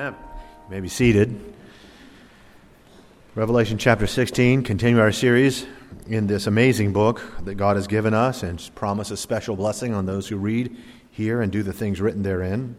Amen. 0.00 0.16
You 0.64 0.70
may 0.70 0.80
be 0.80 0.88
seated. 0.88 1.38
Revelation 3.34 3.76
chapter 3.76 4.06
16, 4.06 4.62
continue 4.62 4.98
our 4.98 5.12
series 5.12 5.66
in 6.06 6.26
this 6.26 6.46
amazing 6.46 6.94
book 6.94 7.20
that 7.44 7.56
God 7.56 7.76
has 7.76 7.86
given 7.86 8.14
us 8.14 8.42
and 8.42 8.70
promise 8.74 9.10
a 9.10 9.16
special 9.18 9.56
blessing 9.56 9.92
on 9.92 10.06
those 10.06 10.26
who 10.26 10.38
read, 10.38 10.74
hear, 11.10 11.42
and 11.42 11.52
do 11.52 11.62
the 11.62 11.74
things 11.74 12.00
written 12.00 12.22
therein. 12.22 12.76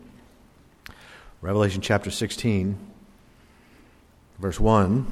Revelation 1.42 1.80
chapter 1.80 2.10
16, 2.10 2.76
verse 4.40 4.60
1. 4.60 5.06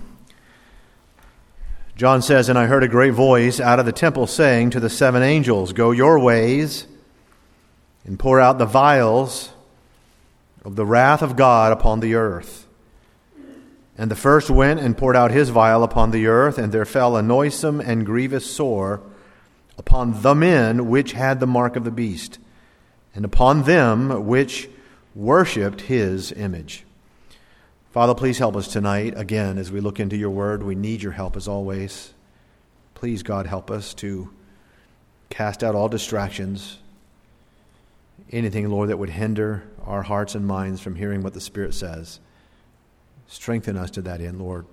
John 1.96 2.23
says, 2.23 2.50
And 2.50 2.57
I 2.57 2.66
heard 2.66 2.84
a 2.84 2.88
great 2.88 3.14
voice 3.14 3.60
out 3.60 3.80
of 3.80 3.86
the 3.86 3.91
temple 3.91 4.26
saying 4.26 4.71
to 4.71 4.80
the 4.80 4.89
seven 4.89 5.21
angels, 5.21 5.73
Go 5.73 5.91
your 5.91 6.18
ways 6.18 6.88
and 8.04 8.18
pour 8.18 8.39
out 8.39 8.57
the 8.57 8.66
vials 8.66 9.52
of 10.64 10.76
the 10.76 10.86
wrath 10.86 11.21
of 11.21 11.36
God 11.36 11.71
upon 11.71 12.00
the 12.00 12.16
earth. 12.16 12.68
And 13.98 14.09
the 14.09 14.16
first 14.16 14.50
went 14.50 14.80
and 14.80 14.98
poured 14.98 15.16
out 15.16 15.31
his 15.31 15.50
vial 15.50 15.84
upon 15.84 16.12
the 16.12 16.27
earth, 16.27 16.58
and 16.58 16.72
there 16.72 16.86
fell 16.86 17.17
a 17.17 17.22
noisome 17.22 17.81
and 17.81 18.05
grievous 18.05 18.50
sore 18.50 19.02
upon 19.77 20.22
the 20.22 20.36
men 20.36 20.90
which 20.90 21.12
had 21.14 21.40
the 21.40 21.48
mark 21.48 21.76
of 21.76 21.84
the 21.84 21.91
beast, 21.91 22.40
and 23.14 23.26
upon 23.26 23.64
them 23.64 24.26
which 24.26 24.70
worshipped 25.16 25.81
his 25.81 26.31
image. 26.31 26.86
Father, 27.91 28.14
please 28.14 28.38
help 28.38 28.55
us 28.55 28.67
tonight. 28.67 29.14
Again, 29.17 29.58
as 29.58 29.72
we 29.72 29.80
look 29.80 30.00
into 30.00 30.16
your 30.16 30.30
word, 30.30 30.64
we 30.64 30.76
need 30.76 31.02
your 31.02 31.12
help 31.12 31.36
as 31.36 31.48
always. 31.48 32.14
Please, 32.94 33.23
God, 33.23 33.48
help 33.48 33.72
us 33.72 33.94
to 33.95 34.30
cast 35.30 35.64
out 35.64 35.76
all 35.76 35.89
distractions, 35.89 36.78
anything, 38.31 38.70
Lord, 38.70 38.89
that 38.89 38.98
would 38.98 39.09
hinder 39.09 39.64
our 39.89 40.03
hearts 40.03 40.35
and 40.35 40.48
minds 40.48 40.79
from 40.79 40.95
hearing 40.95 41.23
what 41.23 41.34
the 41.34 41.41
Spirit 41.41 41.73
says. 41.73 42.20
Strengthen 43.27 43.75
us 43.75 43.91
to 43.91 44.02
that 44.03 44.21
end, 44.21 44.39
Lord. 44.39 44.66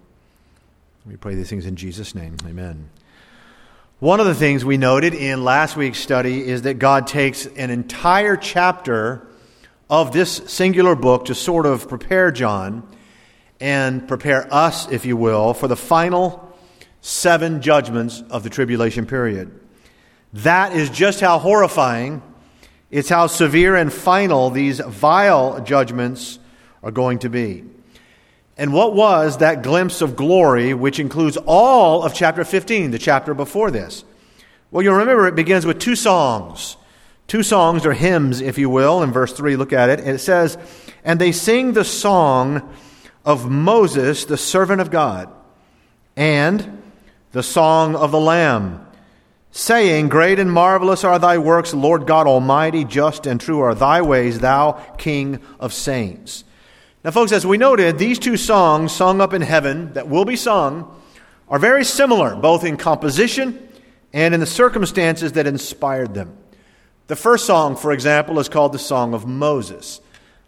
We 1.07 1.17
pray 1.17 1.35
these 1.35 1.51
things 1.51 1.67
in 1.67 1.77
Jesus' 1.77 2.15
name. 2.15 2.37
Amen. 2.47 2.91
One 3.99 4.21
of 4.21 4.27
the 4.27 4.35
things 4.35 4.65
we 4.65 4.77
noted 4.77 5.15
in 5.15 5.43
last 5.43 5.77
week's 5.77 5.99
study 5.99 6.47
is 6.47 6.63
that 6.63 6.75
God 6.75 7.07
takes 7.07 7.47
an 7.47 7.71
entire 7.71 8.37
chapter 8.37 9.27
of 9.89 10.13
this 10.13 10.37
singular 10.49 10.95
book 10.95 11.27
to 11.27 11.35
sort 11.35 11.65
of 11.65 11.89
prepare 11.89 12.31
John 12.31 12.87
and 13.59 14.07
prepare 14.07 14.53
us, 14.53 14.91
if 14.93 15.07
you 15.07 15.17
will, 15.17 15.55
for 15.55 15.67
the 15.67 15.77
final 15.77 16.55
seven 17.01 17.63
judgments 17.63 18.23
of 18.29 18.43
the 18.43 18.51
tribulation 18.51 19.07
period. 19.07 19.59
That 20.35 20.75
is 20.75 20.91
just 20.91 21.21
how 21.21 21.39
horrifying, 21.39 22.21
it's 22.91 23.09
how 23.09 23.27
severe 23.27 23.75
and 23.75 23.93
final 23.93 24.51
these 24.51 24.81
vile 24.81 25.61
judgments 25.63 26.39
are 26.83 26.91
going 26.91 27.19
to 27.21 27.29
be. 27.29 27.65
And 28.57 28.73
what 28.73 28.95
was 28.95 29.39
that 29.39 29.63
glimpse 29.63 30.01
of 30.01 30.17
glory, 30.17 30.73
which 30.73 30.99
includes 30.99 31.37
all 31.47 32.03
of 32.03 32.15
chapter 32.15 32.45
15, 32.45 32.91
the 32.91 32.99
chapter 32.99 33.35
before 33.35 33.71
this? 33.71 34.05
Well, 34.71 34.83
you'll 34.83 34.95
remember 34.95 35.27
it 35.27 35.35
begins 35.35 35.67
with 35.67 35.79
two 35.79 35.97
songs. 35.97 36.77
Two 37.27 37.43
songs 37.43 37.85
or 37.85 37.93
hymns, 37.93 38.41
if 38.41 38.57
you 38.57 38.71
will. 38.71 39.03
In 39.03 39.13
verse 39.13 39.33
3, 39.33 39.57
look 39.57 39.73
at 39.73 39.91
it. 39.91 40.01
And 40.01 40.11
it 40.11 40.21
says, 40.21 40.57
And 41.05 41.21
they 41.21 41.33
sing 41.33 41.73
the 41.73 41.85
song 41.85 42.75
of 43.25 43.51
Moses, 43.51 44.25
the 44.25 44.37
servant 44.37 44.81
of 44.81 44.91
God, 44.91 45.29
and 46.17 46.83
the 47.33 47.43
song 47.43 47.97
of 47.97 48.13
the 48.13 48.21
Lamb, 48.21 48.86
saying, 49.57 50.09
Great 50.09 50.39
and 50.39 50.53
marvelous 50.53 51.03
are 51.03 51.19
thy 51.19 51.39
works, 51.39 51.73
Lord 51.73 52.07
God 52.07 52.27
Almighty, 52.27 52.85
just 52.85 53.27
and 53.27 53.41
true 53.41 53.61
are 53.61 53.75
thy 53.75 54.03
ways, 54.03 54.41
thou 54.41 54.73
King 54.99 55.41
of 55.59 55.73
saints. 55.73 56.45
Now, 57.03 57.11
folks, 57.11 57.33
as 57.33 57.47
we 57.47 57.57
noted, 57.57 57.99
these 57.99 58.19
two 58.19 58.37
songs 58.37 58.93
sung 58.93 59.21
up 59.21 59.33
in 59.33 59.41
heaven 59.41 59.93
that 59.95 60.09
will 60.09 60.25
be 60.25 60.37
sung 60.37 60.95
are 61.49 61.59
very 61.59 61.85
similar, 61.85 62.37
both 62.37 62.65
in 62.65 62.77
composition 62.77 63.67
and 64.13 64.35
in 64.35 64.41
the 64.41 64.47
circumstances 64.47 65.33
that 65.33 65.47
inspired 65.47 66.13
them. 66.13 66.37
The 67.07 67.17
first 67.17 67.47
song, 67.47 67.77
for 67.77 67.93
example, 67.93 68.39
is 68.39 68.49
called 68.49 68.73
the 68.73 68.79
Song 68.79 69.15
of 69.15 69.27
Moses. 69.27 70.01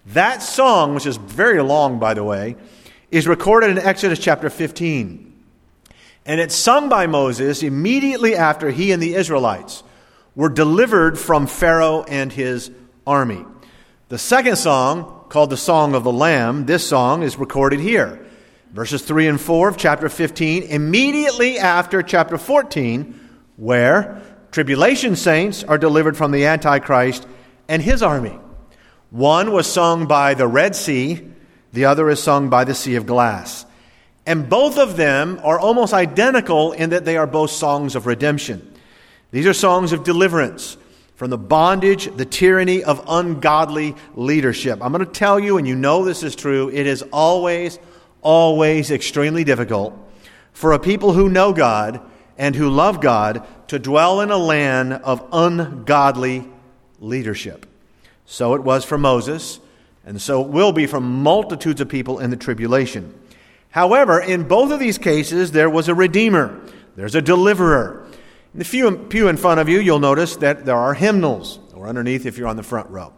That 0.06 0.42
song, 0.42 0.94
which 0.94 1.06
is 1.06 1.16
very 1.16 1.62
long, 1.62 1.98
by 1.98 2.14
the 2.14 2.24
way, 2.24 2.56
is 3.10 3.26
recorded 3.28 3.70
in 3.70 3.78
Exodus 3.78 4.18
chapter 4.18 4.50
15. 4.50 5.27
And 6.28 6.42
it's 6.42 6.54
sung 6.54 6.90
by 6.90 7.06
Moses 7.06 7.62
immediately 7.62 8.36
after 8.36 8.68
he 8.68 8.92
and 8.92 9.02
the 9.02 9.14
Israelites 9.14 9.82
were 10.34 10.50
delivered 10.50 11.18
from 11.18 11.46
Pharaoh 11.46 12.02
and 12.02 12.30
his 12.30 12.70
army. 13.06 13.46
The 14.10 14.18
second 14.18 14.56
song, 14.56 15.24
called 15.30 15.48
the 15.48 15.56
Song 15.56 15.94
of 15.94 16.04
the 16.04 16.12
Lamb, 16.12 16.66
this 16.66 16.86
song 16.86 17.22
is 17.22 17.38
recorded 17.38 17.80
here. 17.80 18.24
Verses 18.74 19.00
3 19.00 19.26
and 19.26 19.40
4 19.40 19.68
of 19.70 19.76
chapter 19.78 20.10
15, 20.10 20.64
immediately 20.64 21.58
after 21.58 22.02
chapter 22.02 22.36
14, 22.36 23.18
where 23.56 24.20
tribulation 24.52 25.16
saints 25.16 25.64
are 25.64 25.78
delivered 25.78 26.14
from 26.14 26.30
the 26.30 26.44
Antichrist 26.44 27.26
and 27.68 27.80
his 27.80 28.02
army. 28.02 28.38
One 29.08 29.50
was 29.50 29.66
sung 29.66 30.06
by 30.06 30.34
the 30.34 30.46
Red 30.46 30.76
Sea, 30.76 31.26
the 31.72 31.86
other 31.86 32.10
is 32.10 32.22
sung 32.22 32.50
by 32.50 32.64
the 32.64 32.74
Sea 32.74 32.96
of 32.96 33.06
Glass. 33.06 33.64
And 34.28 34.46
both 34.46 34.76
of 34.76 34.98
them 34.98 35.40
are 35.42 35.58
almost 35.58 35.94
identical 35.94 36.72
in 36.72 36.90
that 36.90 37.06
they 37.06 37.16
are 37.16 37.26
both 37.26 37.50
songs 37.50 37.96
of 37.96 38.04
redemption. 38.04 38.74
These 39.30 39.46
are 39.46 39.54
songs 39.54 39.92
of 39.92 40.04
deliverance 40.04 40.76
from 41.14 41.30
the 41.30 41.38
bondage, 41.38 42.14
the 42.14 42.26
tyranny 42.26 42.84
of 42.84 43.02
ungodly 43.08 43.96
leadership. 44.14 44.80
I'm 44.82 44.92
going 44.92 45.02
to 45.02 45.10
tell 45.10 45.40
you, 45.40 45.56
and 45.56 45.66
you 45.66 45.74
know 45.74 46.04
this 46.04 46.22
is 46.22 46.36
true, 46.36 46.68
it 46.68 46.86
is 46.86 47.00
always, 47.10 47.78
always 48.20 48.90
extremely 48.90 49.44
difficult 49.44 49.98
for 50.52 50.72
a 50.72 50.78
people 50.78 51.14
who 51.14 51.30
know 51.30 51.54
God 51.54 51.98
and 52.36 52.54
who 52.54 52.68
love 52.68 53.00
God 53.00 53.46
to 53.68 53.78
dwell 53.78 54.20
in 54.20 54.30
a 54.30 54.36
land 54.36 54.92
of 54.92 55.26
ungodly 55.32 56.46
leadership. 57.00 57.64
So 58.26 58.52
it 58.52 58.62
was 58.62 58.84
for 58.84 58.98
Moses, 58.98 59.58
and 60.04 60.20
so 60.20 60.44
it 60.44 60.48
will 60.48 60.72
be 60.72 60.86
for 60.86 61.00
multitudes 61.00 61.80
of 61.80 61.88
people 61.88 62.18
in 62.18 62.28
the 62.28 62.36
tribulation. 62.36 63.14
However, 63.70 64.20
in 64.20 64.48
both 64.48 64.72
of 64.72 64.80
these 64.80 64.98
cases, 64.98 65.52
there 65.52 65.70
was 65.70 65.88
a 65.88 65.94
redeemer, 65.94 66.60
there's 66.96 67.14
a 67.14 67.22
deliverer. 67.22 68.06
In 68.54 68.58
the 68.58 68.64
few, 68.64 68.90
pew 68.96 69.28
in 69.28 69.36
front 69.36 69.60
of 69.60 69.68
you, 69.68 69.78
you'll 69.78 69.98
notice 69.98 70.36
that 70.36 70.64
there 70.64 70.76
are 70.76 70.94
hymnals, 70.94 71.60
or 71.74 71.86
underneath 71.86 72.26
if 72.26 72.38
you're 72.38 72.48
on 72.48 72.56
the 72.56 72.62
front 72.62 72.88
row. 72.90 73.12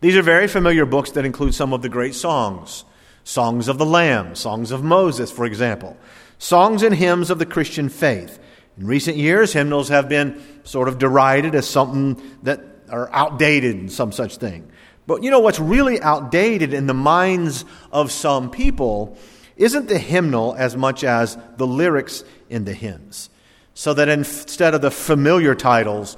These 0.00 0.16
are 0.16 0.22
very 0.22 0.46
familiar 0.46 0.86
books 0.86 1.10
that 1.12 1.24
include 1.24 1.54
some 1.54 1.72
of 1.72 1.82
the 1.82 1.88
great 1.88 2.14
songs 2.14 2.84
songs 3.24 3.68
of 3.68 3.76
the 3.76 3.84
Lamb, 3.84 4.34
songs 4.34 4.70
of 4.70 4.82
Moses, 4.82 5.30
for 5.30 5.44
example, 5.44 5.98
songs 6.38 6.82
and 6.82 6.94
hymns 6.94 7.28
of 7.28 7.38
the 7.38 7.44
Christian 7.44 7.90
faith. 7.90 8.38
In 8.78 8.86
recent 8.86 9.18
years, 9.18 9.52
hymnals 9.52 9.90
have 9.90 10.08
been 10.08 10.42
sort 10.64 10.88
of 10.88 10.98
derided 10.98 11.54
as 11.54 11.68
something 11.68 12.22
that 12.44 12.60
are 12.88 13.10
outdated 13.12 13.76
and 13.76 13.92
some 13.92 14.12
such 14.12 14.38
thing. 14.38 14.70
But 15.06 15.22
you 15.22 15.30
know 15.30 15.40
what's 15.40 15.58
really 15.58 16.00
outdated 16.00 16.72
in 16.72 16.86
the 16.86 16.94
minds 16.94 17.66
of 17.92 18.10
some 18.10 18.50
people 18.50 19.18
isn't 19.58 19.88
the 19.88 19.98
hymnal 19.98 20.54
as 20.56 20.76
much 20.76 21.04
as 21.04 21.36
the 21.56 21.66
lyrics 21.66 22.24
in 22.48 22.64
the 22.64 22.72
hymns. 22.72 23.28
So 23.74 23.92
that 23.94 24.08
instead 24.08 24.74
of 24.74 24.80
the 24.80 24.90
familiar 24.90 25.54
titles, 25.54 26.16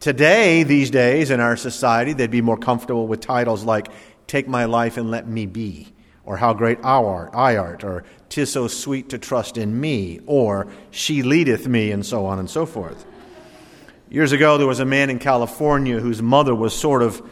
today, 0.00 0.64
these 0.64 0.90
days 0.90 1.30
in 1.30 1.40
our 1.40 1.56
society, 1.56 2.12
they'd 2.12 2.30
be 2.30 2.42
more 2.42 2.58
comfortable 2.58 3.06
with 3.06 3.20
titles 3.20 3.64
like 3.64 3.88
Take 4.26 4.46
My 4.46 4.66
Life 4.66 4.96
and 4.96 5.10
Let 5.10 5.26
Me 5.26 5.46
Be, 5.46 5.92
or 6.24 6.36
How 6.36 6.52
Great 6.52 6.82
Thou 6.82 7.06
Art, 7.06 7.30
I 7.32 7.56
Art, 7.56 7.82
or 7.82 8.04
Tis 8.28 8.52
So 8.52 8.68
Sweet 8.68 9.08
to 9.08 9.18
Trust 9.18 9.56
in 9.56 9.80
Me, 9.80 10.20
or 10.26 10.68
She 10.90 11.22
Leadeth 11.22 11.66
Me, 11.66 11.90
and 11.90 12.04
so 12.04 12.26
on 12.26 12.38
and 12.38 12.50
so 12.50 12.66
forth. 12.66 13.06
Years 14.08 14.32
ago, 14.32 14.58
there 14.58 14.66
was 14.66 14.80
a 14.80 14.84
man 14.84 15.10
in 15.10 15.18
California 15.18 16.00
whose 16.00 16.20
mother 16.20 16.54
was 16.54 16.76
sort 16.76 17.02
of 17.02 17.22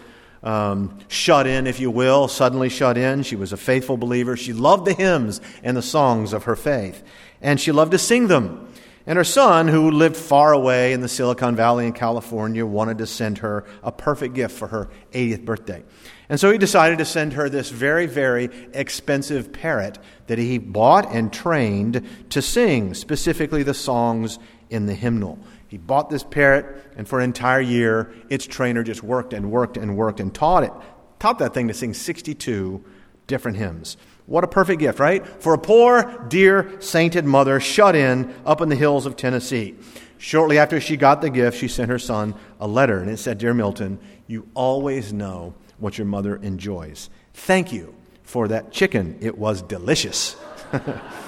um, 0.42 0.98
shut 1.08 1.46
in, 1.46 1.66
if 1.66 1.80
you 1.80 1.90
will, 1.90 2.28
suddenly 2.28 2.68
shut 2.68 2.96
in. 2.96 3.22
She 3.22 3.36
was 3.36 3.52
a 3.52 3.56
faithful 3.56 3.96
believer. 3.96 4.36
She 4.36 4.52
loved 4.52 4.84
the 4.84 4.94
hymns 4.94 5.40
and 5.62 5.76
the 5.76 5.82
songs 5.82 6.32
of 6.32 6.44
her 6.44 6.56
faith, 6.56 7.02
and 7.40 7.60
she 7.60 7.72
loved 7.72 7.92
to 7.92 7.98
sing 7.98 8.28
them. 8.28 8.72
And 9.06 9.16
her 9.16 9.24
son, 9.24 9.68
who 9.68 9.90
lived 9.90 10.16
far 10.16 10.52
away 10.52 10.92
in 10.92 11.00
the 11.00 11.08
Silicon 11.08 11.56
Valley 11.56 11.86
in 11.86 11.94
California, 11.94 12.66
wanted 12.66 12.98
to 12.98 13.06
send 13.06 13.38
her 13.38 13.64
a 13.82 13.90
perfect 13.90 14.34
gift 14.34 14.54
for 14.54 14.68
her 14.68 14.90
80th 15.12 15.46
birthday. 15.46 15.82
And 16.28 16.38
so 16.38 16.50
he 16.52 16.58
decided 16.58 16.98
to 16.98 17.06
send 17.06 17.32
her 17.32 17.48
this 17.48 17.70
very, 17.70 18.04
very 18.04 18.50
expensive 18.74 19.50
parrot 19.50 19.98
that 20.26 20.36
he 20.36 20.58
bought 20.58 21.10
and 21.10 21.32
trained 21.32 22.06
to 22.28 22.42
sing, 22.42 22.92
specifically 22.92 23.62
the 23.62 23.72
songs 23.72 24.38
in 24.68 24.84
the 24.84 24.94
hymnal. 24.94 25.38
He 25.68 25.76
bought 25.76 26.10
this 26.10 26.24
parrot, 26.24 26.66
and 26.96 27.06
for 27.06 27.18
an 27.18 27.24
entire 27.24 27.60
year, 27.60 28.12
its 28.30 28.46
trainer 28.46 28.82
just 28.82 29.02
worked 29.02 29.32
and 29.32 29.50
worked 29.50 29.76
and 29.76 29.96
worked 29.96 30.18
and 30.18 30.34
taught 30.34 30.64
it, 30.64 30.72
taught 31.18 31.38
that 31.38 31.54
thing 31.54 31.68
to 31.68 31.74
sing 31.74 31.94
62 31.94 32.82
different 33.26 33.58
hymns. 33.58 33.98
What 34.24 34.44
a 34.44 34.48
perfect 34.48 34.80
gift, 34.80 34.98
right? 34.98 35.26
For 35.42 35.54
a 35.54 35.58
poor, 35.58 36.26
dear, 36.28 36.80
sainted 36.80 37.24
mother 37.24 37.60
shut 37.60 37.94
in 37.94 38.34
up 38.44 38.60
in 38.60 38.70
the 38.70 38.76
hills 38.76 39.06
of 39.06 39.16
Tennessee. 39.16 39.76
Shortly 40.16 40.58
after 40.58 40.80
she 40.80 40.96
got 40.96 41.20
the 41.20 41.30
gift, 41.30 41.58
she 41.58 41.68
sent 41.68 41.90
her 41.90 41.98
son 41.98 42.34
a 42.58 42.66
letter, 42.66 42.98
and 42.98 43.10
it 43.10 43.18
said, 43.18 43.38
Dear 43.38 43.54
Milton, 43.54 43.98
you 44.26 44.48
always 44.54 45.12
know 45.12 45.54
what 45.78 45.96
your 45.96 46.06
mother 46.06 46.36
enjoys. 46.36 47.08
Thank 47.34 47.72
you 47.72 47.94
for 48.22 48.48
that 48.48 48.72
chicken. 48.72 49.18
It 49.20 49.38
was 49.38 49.62
delicious. 49.62 50.36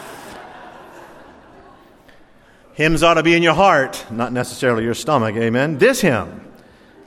Hymns 2.81 3.03
ought 3.03 3.13
to 3.13 3.23
be 3.23 3.35
in 3.35 3.43
your 3.43 3.53
heart, 3.53 4.07
not 4.11 4.33
necessarily 4.33 4.85
your 4.85 4.95
stomach. 4.95 5.37
Amen. 5.37 5.77
This 5.77 6.01
hymn, 6.01 6.51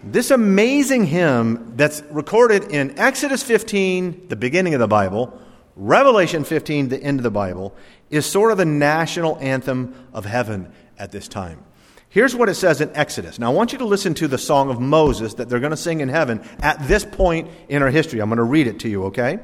this 0.03 0.29
amazing 0.29 1.07
hymn 1.07 1.73
that's 1.75 2.03
recorded 2.11 2.65
in 2.65 2.99
Exodus 2.99 3.41
15, 3.41 4.27
the 4.27 4.35
beginning 4.35 4.75
of 4.75 4.79
the 4.79 4.87
Bible, 4.87 5.41
Revelation 5.75 6.43
15, 6.43 6.89
the 6.89 7.01
end 7.01 7.17
of 7.17 7.23
the 7.23 7.31
Bible, 7.31 7.75
is 8.11 8.23
sort 8.27 8.51
of 8.51 8.59
the 8.59 8.65
national 8.65 9.39
anthem 9.39 9.95
of 10.13 10.25
heaven 10.25 10.71
at 10.99 11.11
this 11.11 11.27
time. 11.27 11.63
Here's 12.07 12.35
what 12.35 12.49
it 12.49 12.53
says 12.53 12.79
in 12.79 12.95
Exodus. 12.95 13.39
Now, 13.39 13.51
I 13.51 13.55
want 13.55 13.71
you 13.71 13.79
to 13.79 13.85
listen 13.85 14.13
to 14.13 14.27
the 14.27 14.37
song 14.37 14.69
of 14.69 14.79
Moses 14.79 15.33
that 15.33 15.49
they're 15.49 15.59
going 15.59 15.71
to 15.71 15.75
sing 15.75 16.01
in 16.01 16.09
heaven 16.09 16.47
at 16.59 16.87
this 16.87 17.03
point 17.03 17.49
in 17.67 17.81
our 17.81 17.89
history. 17.89 18.19
I'm 18.19 18.29
going 18.29 18.37
to 18.37 18.43
read 18.43 18.67
it 18.67 18.81
to 18.81 18.89
you, 18.89 19.05
okay? 19.05 19.39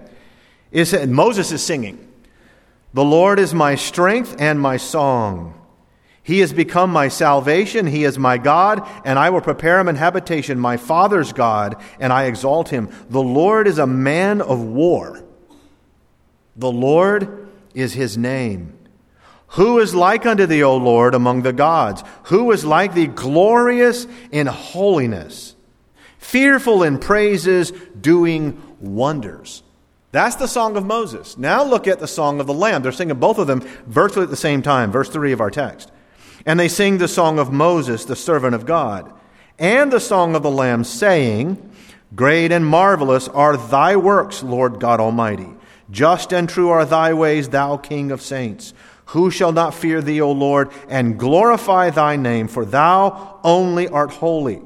It 0.72 0.86
said, 0.86 1.10
Moses 1.10 1.52
is 1.52 1.64
singing, 1.64 2.08
The 2.94 3.04
Lord 3.04 3.40
is 3.40 3.56
my 3.56 3.74
strength 3.74 4.36
and 4.38 4.62
my 4.62 4.78
song. 4.78 5.59
He 6.30 6.42
has 6.42 6.54
become 6.54 6.92
my 6.92 7.08
salvation. 7.08 7.88
He 7.88 8.04
is 8.04 8.20
my 8.20 8.38
God, 8.38 8.88
and 9.04 9.18
I 9.18 9.32
will 9.32 9.42
prepare 9.42 9.80
him 9.80 9.88
an 9.88 9.96
habitation, 9.96 10.60
my 10.60 10.78
father's 10.78 11.34
God, 11.34 11.82
and 12.00 12.14
I 12.14 12.26
exalt 12.26 12.70
him. 12.70 12.92
The 13.10 13.20
Lord 13.20 13.66
is 13.66 13.80
a 13.80 13.88
man 13.88 14.40
of 14.40 14.62
war. 14.62 15.24
The 16.56 16.72
Lord 16.72 17.50
is 17.74 17.94
his 17.94 18.16
name. 18.16 18.78
Who 19.54 19.80
is 19.80 19.96
like 19.96 20.28
unto 20.28 20.46
thee, 20.46 20.62
O 20.62 20.78
Lord, 20.78 21.16
among 21.16 21.42
the 21.42 21.52
gods? 21.52 22.04
Who 22.26 22.52
is 22.52 22.64
like 22.64 22.94
thee, 22.94 23.08
glorious 23.08 24.06
in 24.32 24.46
holiness, 24.46 25.56
fearful 26.20 26.84
in 26.84 27.00
praises, 27.00 27.72
doing 28.00 28.62
wonders? 28.80 29.64
That's 30.12 30.36
the 30.36 30.46
song 30.46 30.78
of 30.78 30.86
Moses. 30.86 31.40
Now 31.40 31.64
look 31.64 31.88
at 31.88 32.00
the 32.00 32.08
song 32.08 32.40
of 32.40 32.46
the 32.46 32.54
Lamb. 32.54 32.84
They're 32.84 32.92
singing 32.92 33.18
both 33.18 33.40
of 33.40 33.48
them 33.48 33.62
virtually 33.88 34.26
at 34.26 34.30
the 34.30 34.36
same 34.36 34.62
time, 34.62 34.92
verse 34.92 35.10
3 35.10 35.32
of 35.32 35.42
our 35.42 35.50
text. 35.50 35.92
And 36.46 36.60
they 36.60 36.68
sing 36.68 36.98
the 36.98 37.08
song 37.08 37.40
of 37.40 37.52
Moses, 37.52 38.06
the 38.06 38.16
servant 38.16 38.56
of 38.56 38.66
God, 38.66 39.12
and 39.58 39.92
the 39.92 40.00
song 40.00 40.36
of 40.36 40.44
the 40.44 40.52
Lamb, 40.52 40.84
saying, 40.84 41.72
Great 42.16 42.52
and 42.52 42.66
marvelous 42.66 43.28
are 43.28 43.58
thy 43.58 43.96
works, 43.96 44.42
Lord 44.42 44.80
God 44.80 45.00
Almighty. 45.00 45.50
Just 45.92 46.34
and 46.34 46.48
true 46.48 46.70
are 46.70 46.86
thy 46.86 47.14
ways, 47.14 47.50
thou 47.50 47.78
King 47.78 48.12
of 48.12 48.22
saints. 48.22 48.74
Who 49.08 49.32
shall 49.32 49.52
not 49.52 49.74
fear 49.74 50.02
thee, 50.02 50.22
O 50.22 50.32
Lord, 50.32 50.72
and 50.88 51.18
glorify 51.18 51.90
thy 51.90 52.16
name? 52.16 52.48
For 52.48 52.64
thou 52.64 53.40
only 53.44 53.88
art 53.88 54.12
holy. 54.12 54.62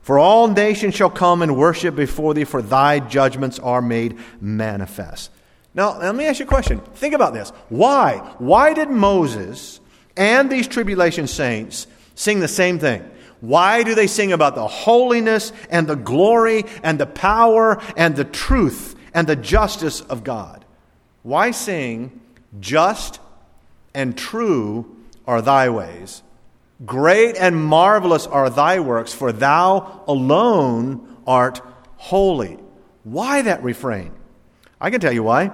For 0.00 0.18
all 0.18 0.48
nations 0.48 0.94
shall 0.94 1.10
come 1.10 1.42
and 1.42 1.56
worship 1.56 1.94
before 1.94 2.34
thee, 2.34 2.44
for 2.44 2.62
thy 2.62 3.00
judgments 3.00 3.58
are 3.58 3.82
made 3.82 4.18
manifest. 4.40 5.30
Now, 5.74 5.98
let 5.98 6.14
me 6.14 6.24
ask 6.24 6.40
you 6.40 6.46
a 6.46 6.48
question. 6.48 6.80
Think 6.94 7.14
about 7.14 7.34
this. 7.34 7.50
Why? 7.68 8.16
Why 8.38 8.74
did 8.74 8.90
Moses 8.90 9.80
and 10.16 10.50
these 10.50 10.68
tribulation 10.68 11.26
saints 11.26 11.86
sing 12.14 12.40
the 12.40 12.48
same 12.48 12.78
thing? 12.78 13.08
Why 13.40 13.82
do 13.82 13.94
they 13.94 14.06
sing 14.06 14.32
about 14.32 14.54
the 14.54 14.68
holiness 14.68 15.52
and 15.68 15.86
the 15.86 15.96
glory 15.96 16.64
and 16.82 16.98
the 16.98 17.06
power 17.06 17.82
and 17.96 18.14
the 18.14 18.24
truth 18.24 18.94
and 19.14 19.26
the 19.26 19.36
justice 19.36 20.00
of 20.00 20.22
God? 20.22 20.64
Why 21.22 21.50
sing 21.50 22.20
just 22.60 23.20
and 23.94 24.16
true 24.16 24.96
are 25.26 25.42
thy 25.42 25.68
ways. 25.68 26.22
Great 26.84 27.36
and 27.36 27.64
marvelous 27.64 28.26
are 28.26 28.50
thy 28.50 28.80
works, 28.80 29.12
for 29.12 29.32
thou 29.32 30.02
alone 30.08 31.16
art 31.26 31.60
holy. 31.96 32.58
Why 33.04 33.42
that 33.42 33.62
refrain? 33.62 34.12
I 34.80 34.90
can 34.90 35.00
tell 35.00 35.12
you 35.12 35.22
why. 35.22 35.52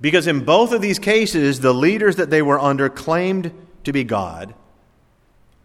Because 0.00 0.26
in 0.26 0.44
both 0.44 0.72
of 0.72 0.80
these 0.80 0.98
cases, 0.98 1.60
the 1.60 1.74
leaders 1.74 2.16
that 2.16 2.30
they 2.30 2.42
were 2.42 2.58
under 2.58 2.88
claimed 2.88 3.52
to 3.84 3.92
be 3.92 4.04
God 4.04 4.54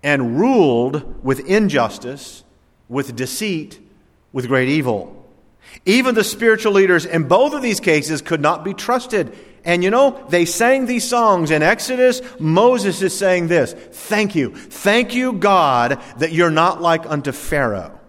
and 0.04 0.40
ruled 0.40 1.24
with 1.24 1.48
injustice, 1.48 2.44
with 2.90 3.16
deceit, 3.16 3.80
with 4.32 4.48
great 4.48 4.68
evil. 4.68 5.26
Even 5.86 6.16
the 6.16 6.24
spiritual 6.24 6.74
leaders 6.74 7.06
in 7.06 7.28
both 7.28 7.54
of 7.54 7.62
these 7.62 7.80
cases 7.80 8.22
could 8.22 8.42
not 8.42 8.64
be 8.64 8.74
trusted. 8.74 9.36
And 9.64 9.84
you 9.84 9.90
know, 9.90 10.24
they 10.30 10.46
sang 10.46 10.86
these 10.86 11.08
songs 11.08 11.50
in 11.50 11.64
Exodus. 11.64 12.22
Moses 12.40 13.02
is 13.02 13.18
saying 13.18 13.48
this 13.48 13.74
Thank 13.74 14.36
you. 14.36 14.54
Thank 14.56 15.16
you, 15.16 15.34
God, 15.34 16.00
that 16.20 16.32
you're 16.32 16.52
not 16.52 16.82
like 16.82 17.10
unto 17.10 17.32
Pharaoh. 17.32 18.00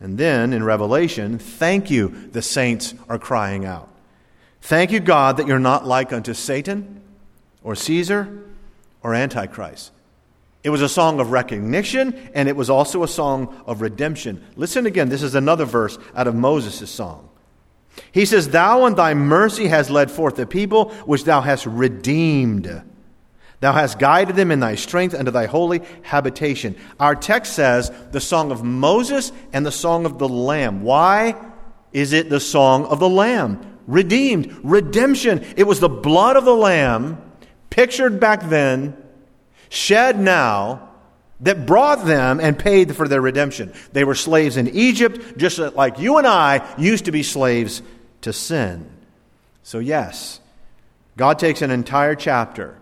And 0.00 0.16
then 0.16 0.52
in 0.52 0.62
Revelation, 0.62 1.38
thank 1.38 1.90
you, 1.90 2.28
the 2.32 2.42
saints 2.42 2.94
are 3.08 3.18
crying 3.18 3.64
out. 3.64 3.88
Thank 4.64 4.92
you, 4.92 5.00
God, 5.00 5.36
that 5.36 5.46
you're 5.46 5.58
not 5.58 5.86
like 5.86 6.10
unto 6.10 6.32
Satan 6.32 7.02
or 7.62 7.74
Caesar 7.74 8.46
or 9.02 9.14
Antichrist. 9.14 9.92
It 10.62 10.70
was 10.70 10.80
a 10.80 10.88
song 10.88 11.20
of 11.20 11.32
recognition, 11.32 12.30
and 12.32 12.48
it 12.48 12.56
was 12.56 12.70
also 12.70 13.02
a 13.02 13.08
song 13.08 13.62
of 13.66 13.82
redemption. 13.82 14.42
Listen 14.56 14.86
again. 14.86 15.10
This 15.10 15.22
is 15.22 15.34
another 15.34 15.66
verse 15.66 15.98
out 16.14 16.26
of 16.26 16.34
Moses' 16.34 16.88
song. 16.88 17.28
He 18.10 18.24
says, 18.24 18.48
Thou 18.48 18.86
in 18.86 18.94
thy 18.94 19.12
mercy 19.12 19.68
hast 19.68 19.90
led 19.90 20.10
forth 20.10 20.36
the 20.36 20.46
people 20.46 20.88
which 21.04 21.24
thou 21.24 21.42
hast 21.42 21.66
redeemed. 21.66 22.84
Thou 23.60 23.72
hast 23.72 23.98
guided 23.98 24.34
them 24.34 24.50
in 24.50 24.60
thy 24.60 24.76
strength 24.76 25.14
unto 25.14 25.30
thy 25.30 25.44
holy 25.44 25.82
habitation. 26.00 26.74
Our 26.98 27.14
text 27.14 27.52
says 27.52 27.92
the 28.12 28.20
song 28.20 28.50
of 28.50 28.64
Moses 28.64 29.30
and 29.52 29.66
the 29.66 29.70
song 29.70 30.06
of 30.06 30.18
the 30.18 30.28
Lamb. 30.28 30.82
Why 30.84 31.36
is 31.92 32.14
it 32.14 32.30
the 32.30 32.40
song 32.40 32.86
of 32.86 32.98
the 32.98 33.10
Lamb? 33.10 33.72
Redeemed, 33.86 34.60
redemption. 34.62 35.44
It 35.56 35.64
was 35.64 35.80
the 35.80 35.88
blood 35.88 36.36
of 36.36 36.44
the 36.44 36.54
Lamb, 36.54 37.20
pictured 37.70 38.20
back 38.20 38.48
then 38.48 38.96
shed 39.68 40.18
now 40.18 40.88
that 41.40 41.66
brought 41.66 42.04
them 42.06 42.40
and 42.40 42.58
paid 42.58 42.94
for 42.94 43.08
their 43.08 43.20
redemption. 43.20 43.72
They 43.92 44.04
were 44.04 44.14
slaves 44.14 44.56
in 44.56 44.68
Egypt, 44.68 45.36
just 45.36 45.58
like 45.58 45.98
you 45.98 46.18
and 46.18 46.26
I 46.26 46.74
used 46.78 47.06
to 47.06 47.12
be 47.12 47.22
slaves 47.22 47.82
to 48.22 48.32
sin. 48.32 48.88
So, 49.62 49.78
yes, 49.78 50.40
God 51.16 51.38
takes 51.38 51.62
an 51.62 51.70
entire 51.70 52.14
chapter 52.14 52.78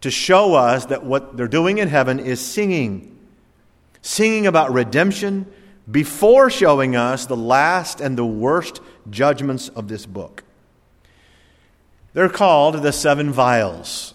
to 0.00 0.10
show 0.10 0.54
us 0.54 0.86
that 0.86 1.04
what 1.04 1.36
they're 1.36 1.48
doing 1.48 1.78
in 1.78 1.88
heaven 1.88 2.18
is 2.18 2.40
singing, 2.40 3.18
singing 4.02 4.46
about 4.46 4.72
redemption 4.72 5.46
before 5.90 6.50
showing 6.50 6.96
us 6.96 7.26
the 7.26 7.36
last 7.36 8.00
and 8.00 8.16
the 8.16 8.26
worst 8.26 8.80
judgments 9.08 9.68
of 9.68 9.88
this 9.88 10.06
book. 10.06 10.42
They're 12.12 12.28
called 12.28 12.82
the 12.82 12.92
seven 12.92 13.30
vials. 13.30 14.14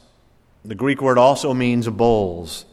The 0.66 0.76
Greek 0.76 1.02
word 1.02 1.18
also 1.18 1.54
means 1.54 1.88
bowls. 1.88 2.66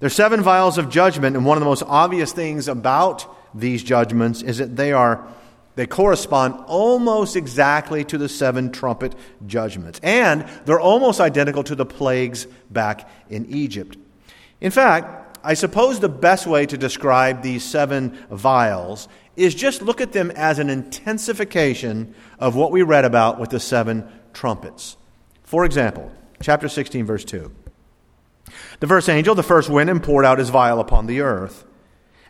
There 0.00 0.06
are 0.06 0.10
seven 0.10 0.42
vials 0.42 0.78
of 0.78 0.88
judgment, 0.88 1.36
and 1.36 1.44
one 1.44 1.56
of 1.56 1.60
the 1.60 1.66
most 1.66 1.82
obvious 1.86 2.32
things 2.32 2.68
about 2.68 3.26
these 3.54 3.82
judgments 3.82 4.42
is 4.42 4.58
that 4.58 4.76
they 4.76 4.92
are 4.92 5.26
they 5.74 5.86
correspond 5.86 6.56
almost 6.66 7.36
exactly 7.36 8.02
to 8.06 8.18
the 8.18 8.28
seven 8.28 8.72
trumpet 8.72 9.14
judgments. 9.46 10.00
And 10.02 10.44
they're 10.64 10.80
almost 10.80 11.20
identical 11.20 11.62
to 11.62 11.76
the 11.76 11.86
plagues 11.86 12.48
back 12.68 13.08
in 13.30 13.46
Egypt. 13.46 13.96
In 14.60 14.72
fact, 14.72 15.27
I 15.42 15.54
suppose 15.54 16.00
the 16.00 16.08
best 16.08 16.46
way 16.46 16.66
to 16.66 16.76
describe 16.76 17.42
these 17.42 17.64
seven 17.64 18.18
vials 18.30 19.08
is 19.36 19.54
just 19.54 19.82
look 19.82 20.00
at 20.00 20.12
them 20.12 20.30
as 20.32 20.58
an 20.58 20.68
intensification 20.70 22.14
of 22.38 22.56
what 22.56 22.72
we 22.72 22.82
read 22.82 23.04
about 23.04 23.38
with 23.38 23.50
the 23.50 23.60
seven 23.60 24.08
trumpets. 24.32 24.96
For 25.44 25.64
example, 25.64 26.12
Chapter 26.40 26.68
16, 26.68 27.04
verse 27.04 27.24
2. 27.24 27.50
The 28.80 28.86
first 28.86 29.08
angel, 29.08 29.34
the 29.34 29.42
first 29.42 29.68
went 29.68 29.90
and 29.90 30.02
poured 30.02 30.24
out 30.24 30.38
his 30.38 30.50
vial 30.50 30.80
upon 30.80 31.06
the 31.06 31.20
earth. 31.20 31.64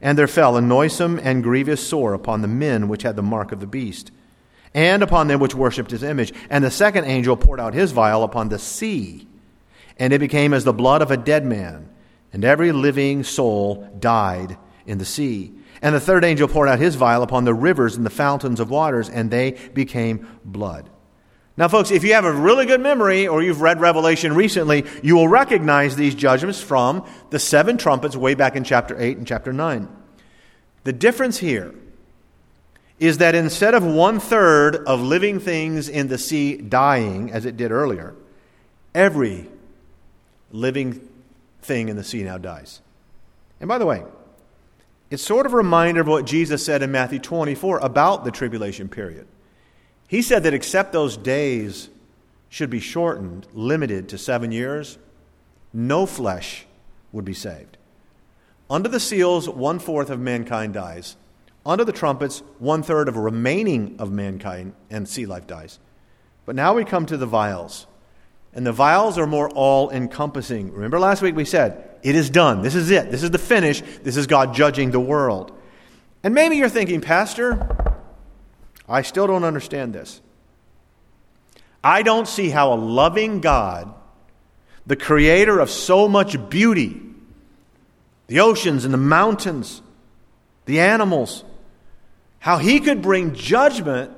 And 0.01 0.17
there 0.17 0.29
fell 0.29 0.57
a 0.57 0.61
noisome 0.61 1.21
and 1.23 1.43
grievous 1.43 1.87
sore 1.87 2.15
upon 2.15 2.41
the 2.41 2.49
men 2.49 2.89
which 2.89 3.03
had 3.03 3.17
the 3.17 3.23
mark 3.23 3.53
of 3.53 3.61
the 3.61 3.67
beast, 3.67 4.13
and 4.73 5.03
upon 5.03 5.27
them 5.27 5.41
which 5.41 5.55
worshipped 5.55 5.91
his 5.91 6.03
image. 6.03 6.33
And 6.49 6.63
the 6.63 6.71
second 6.71 7.05
angel 7.05 7.37
poured 7.37 7.61
out 7.61 7.75
his 7.75 7.93
vial 7.93 8.23
upon 8.23 8.49
the 8.49 8.59
sea, 8.59 9.27
and 9.99 10.13
it 10.13 10.21
became 10.21 10.55
as 10.55 10.65
the 10.65 10.73
blood 10.73 11.03
of 11.03 11.11
a 11.11 11.17
dead 11.17 11.45
man, 11.45 11.89
and 12.33 12.45
every 12.45 12.73
living 12.73 13.25
soul 13.25 13.89
died 13.99 14.57
in 14.87 14.99
the 14.99 15.05
sea. 15.05 15.53
And 15.81 15.95
the 15.95 16.01
third 16.01 16.25
angel 16.25 16.49
poured 16.49 16.69
out 16.69 16.79
his 16.79 16.97
vial 16.97 17.23
upon 17.23 17.45
the 17.45 17.55
rivers 17.55 17.97
and 17.97 18.05
the 18.05 18.11
fountains 18.11 18.61
of 18.61 18.71
waters, 18.71 19.09
and 19.09 19.31
they 19.31 19.53
became 19.75 20.27
blood. 20.45 20.91
Now, 21.57 21.67
folks, 21.67 21.91
if 21.91 22.05
you 22.05 22.15
have 22.15 22.25
a 22.25 22.33
really 22.33 22.67
good 22.67 22.81
memory 22.81 23.27
or 23.27 23.43
you've 23.43 23.61
read 23.61 23.81
Revelation 23.81 24.35
recently, 24.35 24.85
you 25.03 25.17
will 25.17 25.27
recognize 25.27 25.97
these 25.97 26.15
judgments 26.15 26.61
from 26.61 27.05
the 27.31 27.39
seven 27.41 27.77
trumpets 27.77 28.17
way 28.17 28.35
back 28.35 28.55
in 28.55 28.63
chapter 28.63 28.97
8 28.99 29.19
and 29.19 29.27
chapter 29.27 29.53
9. 29.53 29.89
The 30.85 30.93
difference 30.93 31.39
here 31.39 31.75
is 33.01 33.19
that 33.19 33.35
instead 33.35 33.75
of 33.75 33.85
one 33.85 34.21
third 34.21 34.77
of 34.77 35.01
living 35.01 35.41
things 35.41 35.89
in 35.89 36.09
the 36.09 36.19
sea 36.19 36.57
dying, 36.57 37.33
as 37.33 37.45
it 37.45 37.57
did 37.57 37.73
earlier, 37.73 38.15
every 38.95 39.49
living 40.53 41.08
thing 41.63 41.89
in 41.89 41.97
the 41.97 42.05
sea 42.05 42.23
now 42.23 42.39
dies. 42.39 42.81
And 43.61 43.69
by 43.69 43.79
the 43.79 43.87
way, 43.87 44.05
it's 45.11 45.23
sort 45.23 45.47
of 45.47 45.55
a 45.55 45.57
reminder 45.57 46.01
of 46.01 46.07
what 46.07 46.27
Jesus 46.27 46.65
said 46.65 46.83
in 46.83 46.93
Matthew 46.93 47.19
24 47.19 47.79
about 47.79 48.25
the 48.25 48.31
tribulation 48.31 48.89
period. 48.89 49.27
He 50.07 50.23
said 50.23 50.43
that 50.45 50.55
except 50.55 50.93
those 50.93 51.17
days 51.17 51.91
should 52.49 52.71
be 52.71 52.81
shortened, 52.81 53.47
limited 53.53 54.09
to 54.11 54.19
seven 54.19 54.53
years, 54.53 54.99
no 55.73 56.07
flesh 56.07 56.67
would 57.13 57.25
be 57.25 57.35
saved. 57.35 57.77
Under 58.71 58.89
the 58.89 59.01
seals, 59.01 59.49
one 59.49 59.79
fourth 59.79 60.11
of 60.11 60.21
mankind 60.21 60.75
dies. 60.75 61.17
Under 61.65 61.85
the 61.85 61.93
trumpets, 61.93 62.43
one 62.59 62.83
third 62.83 63.09
of 63.09 63.17
remaining 63.17 63.97
of 63.99 64.11
mankind 64.11 64.75
and 64.91 65.09
sea 65.09 65.27
life 65.27 65.47
dies. 65.47 65.79
But 66.47 66.55
now 66.55 66.75
we 66.75 66.85
come 66.85 67.05
to 67.07 67.17
the 67.17 67.27
vials. 67.27 67.87
And 68.59 68.67
the 68.67 68.73
vials 68.73 69.19
are 69.19 69.27
more 69.29 69.49
all 69.51 69.89
encompassing. 69.89 70.73
Remember 70.73 70.99
last 70.99 71.23
week 71.23 71.37
we 71.37 71.45
said, 71.45 71.97
it 72.03 72.17
is 72.17 72.29
done. 72.29 72.61
This 72.61 72.75
is 72.75 72.91
it. 72.91 73.09
This 73.09 73.23
is 73.23 73.31
the 73.31 73.39
finish. 73.39 73.85
This 74.03 74.17
is 74.17 74.27
God 74.27 74.53
judging 74.53 74.91
the 74.91 74.99
world. 74.99 75.53
And 76.25 76.35
maybe 76.35 76.57
you're 76.57 76.69
thinking, 76.69 77.01
Pastor, 77.01 77.69
I 78.89 79.03
still 79.03 79.29
don't 79.29 79.45
understand 79.45 79.93
this. 79.93 80.21
I 81.85 82.03
don't 82.03 82.27
see 82.27 82.49
how 82.49 82.73
a 82.73 82.75
loving 82.75 83.41
God, 83.41 83.95
the 84.89 84.97
creator 84.97 85.61
of 85.61 85.71
so 85.71 86.09
much 86.09 86.51
beauty, 86.51 87.01
the 88.27 88.41
oceans 88.41 88.85
and 88.85 88.93
the 88.93 88.99
mountains, 88.99 89.83
the 90.65 90.81
animals, 90.81 91.45
how 92.41 92.59
he 92.59 92.81
could 92.81 93.03
bring 93.03 93.37
judgment 93.37 94.11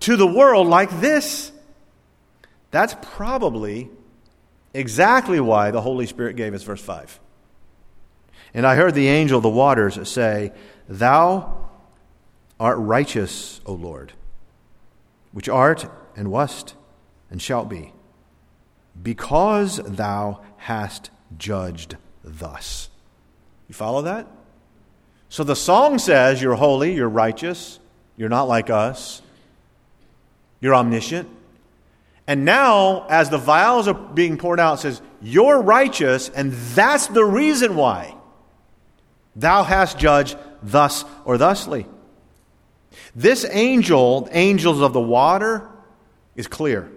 to 0.00 0.16
the 0.16 0.26
world 0.26 0.66
like 0.66 0.90
this. 0.98 1.52
That's 2.70 2.94
probably 3.00 3.90
exactly 4.74 5.40
why 5.40 5.70
the 5.70 5.80
Holy 5.80 6.06
Spirit 6.06 6.36
gave 6.36 6.54
us 6.54 6.62
verse 6.62 6.82
5. 6.82 7.18
And 8.54 8.66
I 8.66 8.76
heard 8.76 8.94
the 8.94 9.08
angel 9.08 9.38
of 9.38 9.42
the 9.42 9.48
waters 9.48 10.08
say, 10.08 10.52
Thou 10.88 11.68
art 12.58 12.78
righteous, 12.78 13.60
O 13.66 13.72
Lord, 13.72 14.12
which 15.32 15.48
art 15.48 15.86
and 16.16 16.30
wast 16.30 16.74
and 17.30 17.40
shalt 17.40 17.68
be, 17.68 17.92
because 19.00 19.76
thou 19.84 20.40
hast 20.56 21.10
judged 21.36 21.96
thus. 22.24 22.88
You 23.68 23.74
follow 23.74 24.02
that? 24.02 24.26
So 25.28 25.44
the 25.44 25.56
song 25.56 25.98
says, 25.98 26.40
You're 26.40 26.54
holy, 26.54 26.94
you're 26.94 27.08
righteous, 27.08 27.78
you're 28.16 28.30
not 28.30 28.48
like 28.48 28.70
us, 28.70 29.22
you're 30.60 30.74
omniscient. 30.74 31.28
And 32.28 32.44
now, 32.44 33.06
as 33.08 33.30
the 33.30 33.38
vials 33.38 33.88
are 33.88 33.94
being 33.94 34.36
poured 34.36 34.60
out, 34.60 34.80
says, 34.80 35.00
You're 35.22 35.62
righteous, 35.62 36.28
and 36.28 36.52
that's 36.52 37.06
the 37.06 37.24
reason 37.24 37.74
why. 37.74 38.14
Thou 39.34 39.62
hast 39.62 39.98
judged 39.98 40.36
thus 40.62 41.06
or 41.24 41.38
thusly. 41.38 41.86
This 43.16 43.46
angel, 43.50 44.28
angels 44.30 44.82
of 44.82 44.92
the 44.92 45.00
water, 45.00 45.70
is 46.36 46.46
clear. 46.46 46.90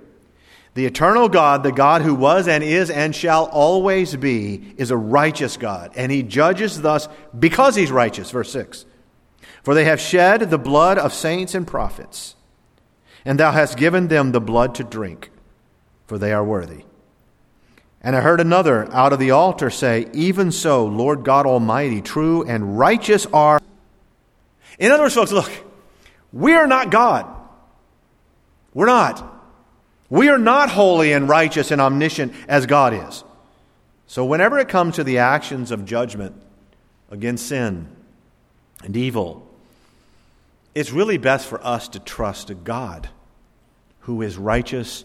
The 0.73 0.85
eternal 0.85 1.29
God, 1.29 1.63
the 1.63 1.71
God 1.71 2.01
who 2.01 2.13
was 2.13 2.50
and 2.50 2.61
is 2.61 2.89
and 2.89 3.15
shall 3.15 3.45
always 3.45 4.13
be, 4.17 4.73
is 4.75 4.91
a 4.91 4.97
righteous 4.97 5.55
God, 5.55 5.93
and 5.95 6.11
he 6.11 6.23
judges 6.23 6.81
thus 6.81 7.07
because 7.38 7.75
he's 7.75 7.91
righteous. 7.91 8.31
Verse 8.31 8.51
6 8.51 8.85
For 9.63 9.73
they 9.73 9.85
have 9.85 10.01
shed 10.01 10.50
the 10.50 10.57
blood 10.57 10.97
of 10.97 11.13
saints 11.13 11.55
and 11.55 11.65
prophets, 11.65 12.35
and 13.25 13.39
thou 13.39 13.51
hast 13.51 13.77
given 13.77 14.07
them 14.07 14.31
the 14.31 14.41
blood 14.41 14.75
to 14.75 14.83
drink, 14.83 15.31
for 16.05 16.17
they 16.17 16.33
are 16.33 16.43
worthy. 16.43 16.83
And 18.01 18.15
I 18.15 18.21
heard 18.21 18.39
another 18.39 18.91
out 18.91 19.13
of 19.13 19.19
the 19.19 19.31
altar 19.31 19.69
say, 19.69 20.07
Even 20.13 20.51
so, 20.51 20.85
Lord 20.85 21.23
God 21.23 21.45
Almighty, 21.45 22.01
true 22.01 22.43
and 22.43 22.77
righteous 22.77 23.27
are. 23.27 23.59
In 24.79 24.91
other 24.91 25.03
words, 25.03 25.13
folks, 25.13 25.31
look, 25.31 25.51
we 26.33 26.53
are 26.53 26.65
not 26.65 26.89
God. 26.89 27.27
We're 28.73 28.87
not. 28.87 29.27
We 30.09 30.29
are 30.29 30.39
not 30.39 30.69
holy 30.69 31.13
and 31.13 31.29
righteous 31.29 31.71
and 31.71 31.79
omniscient 31.79 32.33
as 32.47 32.65
God 32.65 32.93
is. 32.93 33.23
So, 34.07 34.25
whenever 34.25 34.59
it 34.59 34.67
comes 34.67 34.95
to 34.95 35.03
the 35.03 35.19
actions 35.19 35.71
of 35.71 35.85
judgment 35.85 36.35
against 37.09 37.47
sin 37.47 37.87
and 38.83 38.97
evil, 38.97 39.47
it's 40.73 40.91
really 40.91 41.17
best 41.17 41.47
for 41.47 41.63
us 41.65 41.89
to 41.89 41.99
trust 41.99 42.49
a 42.49 42.55
God 42.55 43.09
who 44.01 44.21
is 44.21 44.37
righteous 44.37 45.03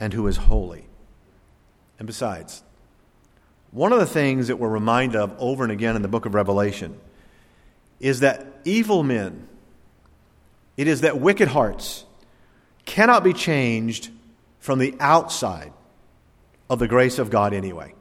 and 0.00 0.12
who 0.12 0.26
is 0.26 0.36
holy. 0.36 0.86
And 1.98 2.06
besides, 2.06 2.62
one 3.70 3.92
of 3.92 3.98
the 3.98 4.06
things 4.06 4.48
that 4.48 4.56
we're 4.56 4.68
reminded 4.68 5.16
of 5.16 5.34
over 5.38 5.62
and 5.62 5.72
again 5.72 5.96
in 5.96 6.02
the 6.02 6.08
book 6.08 6.26
of 6.26 6.34
Revelation 6.34 6.98
is 8.00 8.20
that 8.20 8.46
evil 8.64 9.02
men, 9.02 9.48
it 10.76 10.86
is 10.86 11.02
that 11.02 11.20
wicked 11.20 11.48
hearts, 11.48 12.04
cannot 12.84 13.24
be 13.24 13.32
changed 13.32 14.10
from 14.60 14.78
the 14.78 14.94
outside 15.00 15.72
of 16.68 16.78
the 16.78 16.88
grace 16.88 17.18
of 17.18 17.30
God 17.30 17.54
anyway. 17.54 17.94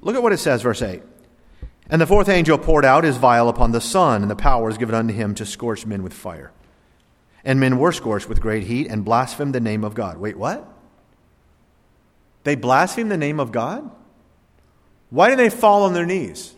Look 0.00 0.14
at 0.14 0.22
what 0.22 0.32
it 0.32 0.38
says, 0.38 0.62
verse 0.62 0.82
8. 0.82 1.02
And 1.88 2.00
the 2.00 2.06
fourth 2.06 2.28
angel 2.28 2.58
poured 2.58 2.84
out 2.84 3.04
his 3.04 3.16
vial 3.16 3.48
upon 3.48 3.72
the 3.72 3.80
sun, 3.80 4.22
and 4.22 4.30
the 4.30 4.36
power 4.36 4.64
was 4.64 4.78
given 4.78 4.94
unto 4.94 5.12
him 5.12 5.34
to 5.34 5.46
scorch 5.46 5.84
men 5.84 6.02
with 6.02 6.14
fire. 6.14 6.50
And 7.44 7.60
men 7.60 7.78
were 7.78 7.92
scorched 7.92 8.28
with 8.28 8.40
great 8.40 8.64
heat 8.64 8.86
and 8.88 9.04
blasphemed 9.04 9.54
the 9.54 9.60
name 9.60 9.84
of 9.84 9.94
God. 9.94 10.16
Wait, 10.16 10.36
what? 10.36 10.66
They 12.44 12.54
blasphemed 12.54 13.10
the 13.10 13.18
name 13.18 13.38
of 13.38 13.52
God? 13.52 13.90
Why 15.10 15.28
did 15.28 15.38
they 15.38 15.50
fall 15.50 15.84
on 15.84 15.92
their 15.92 16.06
knees 16.06 16.54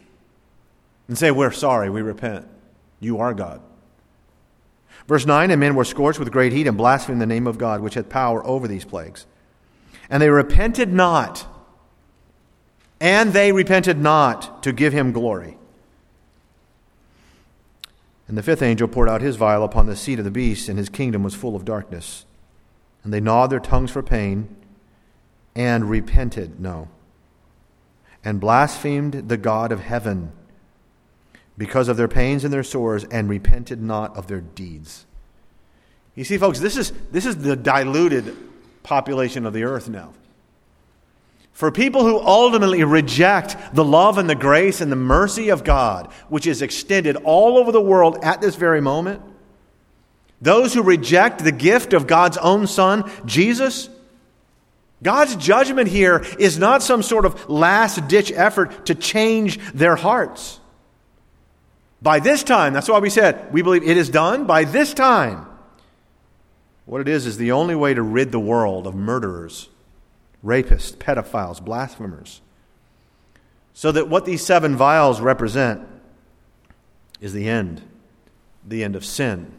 and 1.09 1.19
say, 1.19 1.31
We're 1.31 1.51
sorry, 1.51 1.91
we 1.91 2.03
repent? 2.03 2.47
You 3.01 3.19
are 3.19 3.35
God. 3.35 3.61
Verse 5.07 5.27
9 5.27 5.51
And 5.51 5.61
men 5.61 5.75
were 5.75 5.85
scorched 5.85 6.19
with 6.19 6.33
great 6.33 6.53
heat 6.53 6.67
and 6.67 6.77
blasphemed 6.77 7.21
the 7.21 7.27
name 7.27 7.47
of 7.47 7.59
God, 7.59 7.81
which 7.81 7.95
had 7.95 8.09
power 8.09 8.45
over 8.47 8.69
these 8.69 8.85
plagues. 8.85 9.27
And 10.09 10.23
they 10.23 10.31
repented 10.31 10.93
not, 10.93 11.47
and 13.01 13.33
they 13.33 13.53
repented 13.53 13.99
not 13.99 14.63
to 14.63 14.73
give 14.73 14.93
him 14.93 15.13
glory. 15.13 15.59
And 18.29 18.37
the 18.37 18.43
fifth 18.43 18.63
angel 18.63 18.89
poured 18.89 19.09
out 19.09 19.21
his 19.21 19.37
vial 19.37 19.63
upon 19.63 19.87
the 19.87 19.97
seat 19.97 20.19
of 20.19 20.25
the 20.25 20.31
beast, 20.31 20.69
and 20.69 20.79
his 20.79 20.89
kingdom 20.89 21.23
was 21.23 21.35
full 21.35 21.55
of 21.55 21.65
darkness. 21.65 22.25
And 23.05 23.13
they 23.13 23.21
gnawed 23.21 23.51
their 23.51 23.61
tongues 23.61 23.91
for 23.91 24.03
pain, 24.03 24.57
and 25.55 25.89
repented, 25.89 26.61
no, 26.61 26.89
and 28.25 28.41
blasphemed 28.41 29.29
the 29.29 29.37
God 29.37 29.73
of 29.73 29.81
heaven 29.81 30.33
because 31.57 31.89
of 31.89 31.97
their 31.97 32.09
pains 32.09 32.45
and 32.45 32.53
their 32.53 32.65
sores 32.65 33.05
and 33.05 33.29
repented 33.29 33.81
not 33.81 34.15
of 34.17 34.27
their 34.27 34.41
deeds. 34.41 35.07
You 36.15 36.25
see, 36.25 36.37
folks, 36.37 36.59
this 36.59 36.77
is, 36.77 36.93
this 37.13 37.25
is 37.25 37.39
the 37.39 37.57
diluted 37.57 38.37
population 38.83 39.47
of 39.47 39.53
the 39.53 39.65
earth 39.65 39.89
now. 39.89 40.13
For 41.57 41.73
people 41.73 42.03
who 42.03 42.21
ultimately 42.21 42.85
reject 42.85 43.57
the 43.75 43.83
love 43.83 44.19
and 44.19 44.29
the 44.29 44.35
grace 44.35 44.83
and 44.83 44.93
the 44.93 44.97
mercy 44.97 45.49
of 45.49 45.65
God, 45.65 46.13
which 46.29 46.47
is 46.47 46.61
extended 46.61 47.17
all 47.17 47.57
over 47.57 47.73
the 47.73 47.81
world 47.81 48.19
at 48.23 48.43
this 48.43 48.57
very 48.57 48.83
moment, 48.83 49.23
those 50.39 50.75
who 50.75 50.83
reject 50.83 51.43
the 51.43 51.53
gift 51.53 51.95
of 51.95 52.07
God's 52.07 52.37
own 52.37 52.67
Son, 52.67 53.11
Jesus, 53.25 53.89
God's 55.03 55.35
judgment 55.37 55.89
here 55.89 56.27
is 56.39 56.59
not 56.59 56.83
some 56.83 57.03
sort 57.03 57.25
of 57.25 57.49
last 57.49 58.07
ditch 58.07 58.31
effort 58.33 58.85
to 58.85 58.95
change 58.95 59.59
their 59.73 59.97
hearts. 59.97 60.61
By 62.03 62.21
this 62.21 62.43
time, 62.43 62.75
that's 62.75 62.91
why 62.91 62.99
we 62.99 63.09
said 63.09 63.51
we 63.51 63.63
believe 63.63 63.83
it 63.83 63.97
is 63.97 64.11
done. 64.11 64.45
By 64.45 64.65
this 64.65 64.93
time, 64.93 65.47
what 66.85 67.01
it 67.01 67.09
is 67.09 67.25
is 67.25 67.39
the 67.39 67.53
only 67.53 67.75
way 67.75 67.95
to 67.95 68.03
rid 68.03 68.31
the 68.31 68.39
world 68.39 68.87
of 68.87 68.95
murderers, 68.95 69.71
rapists, 70.47 70.97
pedophiles, 70.97 71.63
blasphemers. 71.63 72.41
So 73.75 73.93
that 73.93 74.09
what 74.09 74.25
these 74.25 74.47
seven 74.47 74.77
vials 74.77 75.21
represent 75.21 75.87
is 77.21 77.33
the 77.33 77.49
end 77.49 77.83
the 78.67 78.83
end 78.83 78.97
of 78.97 79.05
sin, 79.05 79.53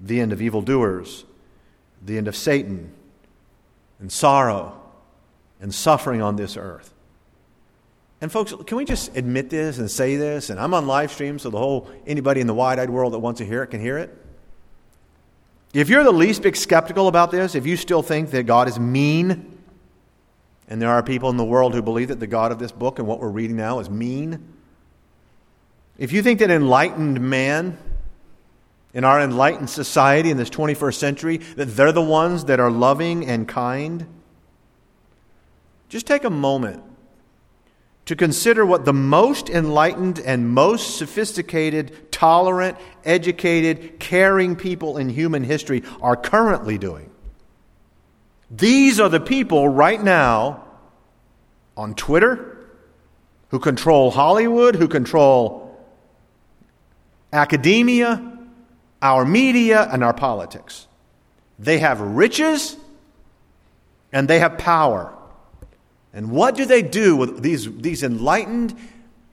the 0.00 0.20
end 0.20 0.32
of 0.32 0.42
evildoers, 0.42 1.24
the 2.04 2.18
end 2.18 2.28
of 2.28 2.34
Satan, 2.34 2.92
and 4.00 4.10
sorrow 4.10 4.80
and 5.60 5.72
suffering 5.72 6.20
on 6.20 6.36
this 6.36 6.56
earth. 6.56 6.92
And 8.20 8.32
folks, 8.32 8.52
can 8.66 8.76
we 8.76 8.84
just 8.84 9.16
admit 9.16 9.50
this 9.50 9.78
and 9.78 9.90
say 9.90 10.16
this? 10.16 10.50
And 10.50 10.58
I'm 10.58 10.74
on 10.74 10.86
live 10.86 11.12
stream, 11.12 11.38
so 11.38 11.50
the 11.50 11.58
whole 11.58 11.88
anybody 12.06 12.40
in 12.40 12.46
the 12.46 12.54
wide-eyed 12.54 12.90
world 12.90 13.12
that 13.12 13.18
wants 13.18 13.38
to 13.38 13.46
hear 13.46 13.62
it 13.62 13.68
can 13.68 13.80
hear 13.80 13.98
it. 13.98 14.16
If 15.72 15.88
you're 15.88 16.04
the 16.04 16.12
least 16.12 16.42
bit 16.42 16.56
skeptical 16.56 17.08
about 17.08 17.30
this, 17.30 17.54
if 17.54 17.66
you 17.66 17.76
still 17.76 18.02
think 18.02 18.30
that 18.30 18.44
God 18.44 18.68
is 18.68 18.78
mean, 18.78 19.53
and 20.68 20.80
there 20.80 20.90
are 20.90 21.02
people 21.02 21.30
in 21.30 21.36
the 21.36 21.44
world 21.44 21.74
who 21.74 21.82
believe 21.82 22.08
that 22.08 22.20
the 22.20 22.26
God 22.26 22.52
of 22.52 22.58
this 22.58 22.72
book 22.72 22.98
and 22.98 23.06
what 23.06 23.20
we're 23.20 23.28
reading 23.28 23.56
now 23.56 23.80
is 23.80 23.90
mean, 23.90 24.54
if 25.98 26.12
you 26.12 26.22
think 26.22 26.40
that 26.40 26.50
enlightened 26.50 27.20
man 27.20 27.78
in 28.92 29.04
our 29.04 29.20
enlightened 29.20 29.70
society 29.70 30.30
in 30.30 30.36
this 30.36 30.50
21st 30.50 30.94
century, 30.94 31.36
that 31.36 31.66
they're 31.66 31.92
the 31.92 32.02
ones 32.02 32.46
that 32.46 32.60
are 32.60 32.70
loving 32.70 33.26
and 33.26 33.46
kind, 33.46 34.06
just 35.88 36.06
take 36.06 36.24
a 36.24 36.30
moment 36.30 36.82
to 38.06 38.16
consider 38.16 38.66
what 38.66 38.84
the 38.84 38.92
most 38.92 39.48
enlightened 39.48 40.18
and 40.18 40.48
most 40.48 40.96
sophisticated, 40.96 42.12
tolerant, 42.12 42.76
educated, 43.04 43.98
caring 43.98 44.56
people 44.56 44.98
in 44.98 45.08
human 45.08 45.42
history 45.42 45.82
are 46.02 46.16
currently 46.16 46.76
doing. 46.76 47.10
These 48.50 49.00
are 49.00 49.08
the 49.08 49.20
people 49.20 49.68
right 49.68 50.02
now 50.02 50.64
on 51.76 51.94
Twitter 51.94 52.58
who 53.50 53.58
control 53.58 54.10
Hollywood, 54.10 54.76
who 54.76 54.88
control 54.88 55.64
academia, 57.32 58.32
our 59.02 59.24
media, 59.24 59.88
and 59.92 60.04
our 60.04 60.14
politics. 60.14 60.86
They 61.58 61.78
have 61.78 62.00
riches 62.00 62.76
and 64.12 64.28
they 64.28 64.38
have 64.38 64.58
power. 64.58 65.12
And 66.12 66.30
what 66.30 66.54
do 66.54 66.64
they 66.64 66.82
do 66.82 67.16
with 67.16 67.42
these, 67.42 67.70
these 67.78 68.02
enlightened 68.02 68.76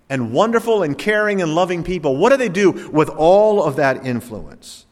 and 0.10 0.34
wonderful 0.34 0.84
and 0.84 0.98
caring 0.98 1.42
and 1.42 1.54
loving 1.54 1.84
people? 1.84 2.18
What 2.18 2.30
do 2.30 2.38
they 2.38 2.50
do 2.50 2.90
with 2.90 3.10
all 3.10 3.64
of 3.64 3.76
that 3.76 4.06
influence? 4.06 4.86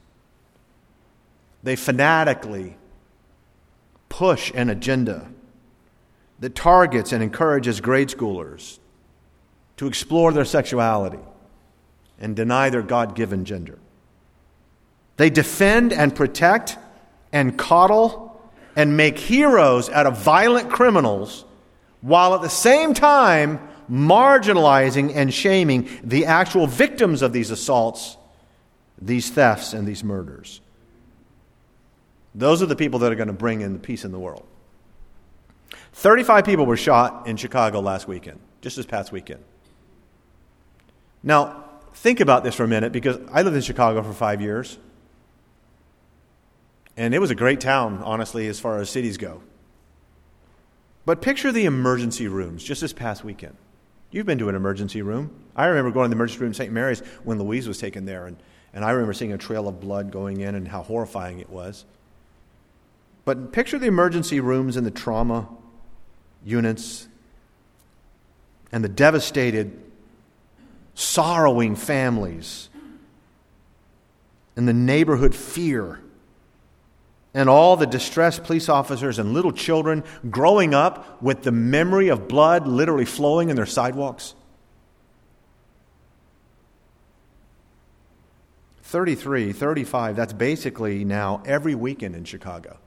They 1.63 1.75
fanatically 1.75 2.77
push 4.09 4.51
an 4.53 4.69
agenda 4.69 5.29
that 6.39 6.55
targets 6.55 7.11
and 7.11 7.23
encourages 7.23 7.79
grade 7.81 8.09
schoolers 8.09 8.79
to 9.77 9.87
explore 9.87 10.33
their 10.33 10.45
sexuality 10.45 11.19
and 12.19 12.35
deny 12.35 12.69
their 12.69 12.81
God 12.81 13.15
given 13.15 13.45
gender. 13.45 13.79
They 15.17 15.29
defend 15.29 15.93
and 15.93 16.15
protect 16.15 16.77
and 17.31 17.57
coddle 17.57 18.41
and 18.75 18.95
make 18.95 19.17
heroes 19.17 19.89
out 19.89 20.05
of 20.05 20.17
violent 20.17 20.69
criminals 20.69 21.45
while 22.01 22.33
at 22.35 22.41
the 22.41 22.49
same 22.49 22.93
time 22.93 23.59
marginalizing 23.91 25.13
and 25.15 25.33
shaming 25.33 25.89
the 26.03 26.25
actual 26.25 26.67
victims 26.67 27.21
of 27.21 27.33
these 27.33 27.51
assaults, 27.51 28.17
these 29.01 29.29
thefts, 29.29 29.73
and 29.73 29.87
these 29.87 30.03
murders. 30.03 30.61
Those 32.35 32.61
are 32.61 32.65
the 32.65 32.75
people 32.75 32.99
that 32.99 33.11
are 33.11 33.15
going 33.15 33.27
to 33.27 33.33
bring 33.33 33.61
in 33.61 33.73
the 33.73 33.79
peace 33.79 34.05
in 34.05 34.11
the 34.11 34.19
world. 34.19 34.45
35 35.93 36.45
people 36.45 36.65
were 36.65 36.77
shot 36.77 37.27
in 37.27 37.37
Chicago 37.37 37.79
last 37.79 38.07
weekend, 38.07 38.39
just 38.61 38.75
this 38.75 38.85
past 38.85 39.11
weekend. 39.11 39.43
Now, 41.23 41.65
think 41.93 42.19
about 42.19 42.43
this 42.43 42.55
for 42.55 42.63
a 42.63 42.67
minute 42.67 42.91
because 42.91 43.17
I 43.31 43.41
lived 43.41 43.55
in 43.55 43.61
Chicago 43.61 44.01
for 44.03 44.13
five 44.13 44.41
years. 44.41 44.77
And 46.95 47.13
it 47.13 47.19
was 47.19 47.31
a 47.31 47.35
great 47.35 47.61
town, 47.61 48.01
honestly, 48.03 48.47
as 48.47 48.59
far 48.59 48.79
as 48.79 48.89
cities 48.89 49.17
go. 49.17 49.41
But 51.05 51.21
picture 51.21 51.51
the 51.51 51.65
emergency 51.65 52.27
rooms 52.27 52.63
just 52.63 52.81
this 52.81 52.93
past 52.93 53.23
weekend. 53.23 53.55
You've 54.11 54.25
been 54.25 54.37
to 54.39 54.49
an 54.49 54.55
emergency 54.55 55.01
room. 55.01 55.31
I 55.55 55.67
remember 55.67 55.91
going 55.91 56.09
to 56.09 56.15
the 56.15 56.17
emergency 56.17 56.41
room 56.41 56.49
in 56.49 56.53
St. 56.53 56.71
Mary's 56.71 56.99
when 57.23 57.39
Louise 57.39 57.67
was 57.67 57.77
taken 57.77 58.05
there, 58.05 58.25
and, 58.25 58.37
and 58.73 58.83
I 58.83 58.91
remember 58.91 59.13
seeing 59.13 59.33
a 59.33 59.37
trail 59.37 59.67
of 59.67 59.79
blood 59.79 60.11
going 60.11 60.41
in 60.41 60.55
and 60.55 60.67
how 60.67 60.81
horrifying 60.81 61.39
it 61.39 61.49
was. 61.49 61.85
But 63.29 63.51
picture 63.51 63.77
the 63.77 63.85
emergency 63.85 64.39
rooms 64.39 64.75
and 64.75 64.83
the 64.87 64.89
trauma 64.89 65.47
units 66.43 67.07
and 68.71 68.83
the 68.83 68.89
devastated, 68.89 69.79
sorrowing 70.95 71.75
families 71.75 72.69
and 74.55 74.67
the 74.67 74.73
neighborhood 74.73 75.35
fear 75.35 75.99
and 77.35 77.47
all 77.47 77.77
the 77.77 77.85
distressed 77.85 78.45
police 78.45 78.67
officers 78.67 79.19
and 79.19 79.31
little 79.31 79.51
children 79.51 80.03
growing 80.31 80.73
up 80.73 81.21
with 81.21 81.43
the 81.43 81.51
memory 81.51 82.07
of 82.07 82.27
blood 82.27 82.65
literally 82.65 83.05
flowing 83.05 83.51
in 83.51 83.55
their 83.55 83.67
sidewalks? 83.67 84.33
33, 88.81 89.53
35, 89.53 90.15
that's 90.15 90.33
basically 90.33 91.05
now 91.05 91.43
every 91.45 91.75
weekend 91.75 92.15
in 92.15 92.23
Chicago. 92.23 92.79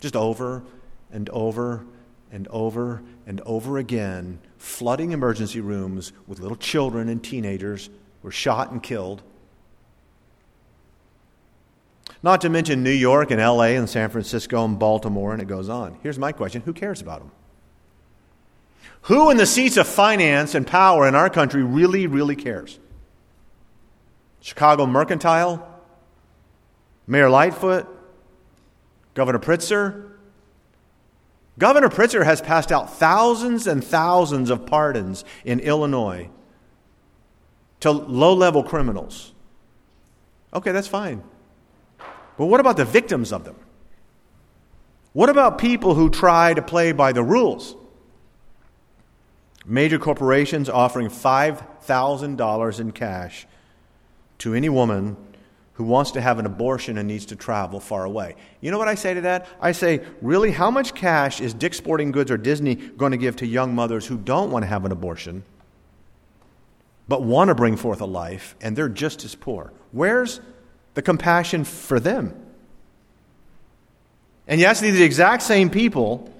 Just 0.00 0.16
over 0.16 0.62
and 1.10 1.28
over 1.30 1.84
and 2.30 2.48
over 2.48 3.02
and 3.26 3.40
over 3.42 3.78
again, 3.78 4.38
flooding 4.58 5.12
emergency 5.12 5.60
rooms 5.60 6.12
with 6.26 6.40
little 6.40 6.56
children 6.56 7.08
and 7.08 7.22
teenagers 7.22 7.86
who 7.86 7.92
were 8.22 8.30
shot 8.30 8.70
and 8.70 8.82
killed. 8.82 9.22
Not 12.22 12.40
to 12.40 12.48
mention 12.48 12.82
New 12.82 12.90
York 12.90 13.30
and 13.30 13.40
LA 13.40 13.74
and 13.76 13.88
San 13.88 14.10
Francisco 14.10 14.64
and 14.64 14.78
Baltimore, 14.78 15.32
and 15.32 15.40
it 15.40 15.48
goes 15.48 15.68
on. 15.68 15.98
Here's 16.02 16.18
my 16.18 16.32
question 16.32 16.62
who 16.62 16.72
cares 16.72 17.00
about 17.00 17.20
them? 17.20 17.30
Who 19.02 19.30
in 19.30 19.36
the 19.36 19.46
seats 19.46 19.76
of 19.76 19.86
finance 19.86 20.54
and 20.54 20.66
power 20.66 21.06
in 21.06 21.14
our 21.14 21.30
country 21.30 21.62
really, 21.62 22.06
really 22.06 22.34
cares? 22.34 22.78
Chicago 24.40 24.86
Mercantile? 24.86 25.66
Mayor 27.06 27.30
Lightfoot? 27.30 27.86
Governor 29.16 29.38
Pritzker? 29.38 30.10
Governor 31.58 31.88
Pritzker 31.88 32.22
has 32.22 32.42
passed 32.42 32.70
out 32.70 32.94
thousands 32.94 33.66
and 33.66 33.82
thousands 33.82 34.50
of 34.50 34.66
pardons 34.66 35.24
in 35.42 35.58
Illinois 35.58 36.28
to 37.80 37.90
low 37.90 38.34
level 38.34 38.62
criminals. 38.62 39.32
Okay, 40.52 40.70
that's 40.70 40.86
fine. 40.86 41.22
But 42.36 42.46
what 42.46 42.60
about 42.60 42.76
the 42.76 42.84
victims 42.84 43.32
of 43.32 43.44
them? 43.44 43.56
What 45.14 45.30
about 45.30 45.56
people 45.56 45.94
who 45.94 46.10
try 46.10 46.52
to 46.52 46.60
play 46.60 46.92
by 46.92 47.12
the 47.12 47.22
rules? 47.22 47.74
Major 49.64 49.98
corporations 49.98 50.68
offering 50.68 51.08
$5,000 51.08 52.80
in 52.80 52.92
cash 52.92 53.46
to 54.38 54.52
any 54.52 54.68
woman 54.68 55.16
who 55.76 55.84
wants 55.84 56.10
to 56.12 56.20
have 56.20 56.38
an 56.38 56.46
abortion 56.46 56.98
and 56.98 57.08
needs 57.08 57.26
to 57.26 57.36
travel 57.36 57.80
far 57.80 58.04
away. 58.04 58.34
You 58.60 58.70
know 58.70 58.78
what 58.78 58.88
I 58.88 58.94
say 58.94 59.14
to 59.14 59.22
that? 59.22 59.46
I 59.60 59.72
say, 59.72 60.04
really, 60.20 60.50
how 60.50 60.70
much 60.70 60.94
cash 60.94 61.40
is 61.40 61.54
Dick's 61.54 61.76
Sporting 61.76 62.12
Goods 62.12 62.30
or 62.30 62.36
Disney 62.36 62.74
going 62.74 63.12
to 63.12 63.18
give 63.18 63.36
to 63.36 63.46
young 63.46 63.74
mothers 63.74 64.06
who 64.06 64.16
don't 64.16 64.50
want 64.50 64.62
to 64.62 64.66
have 64.66 64.84
an 64.84 64.92
abortion, 64.92 65.44
but 67.08 67.22
want 67.22 67.48
to 67.48 67.54
bring 67.54 67.76
forth 67.76 68.00
a 68.00 68.06
life, 68.06 68.56
and 68.60 68.76
they're 68.76 68.88
just 68.88 69.24
as 69.24 69.34
poor? 69.34 69.72
Where's 69.92 70.40
the 70.96 71.02
compassion 71.02 71.62
for 71.62 72.00
them. 72.00 72.34
And 74.48 74.58
yes, 74.60 74.80
these 74.80 74.94
are 74.94 74.98
the 74.98 75.04
exact 75.04 75.42
same 75.42 75.68
people 75.68 76.32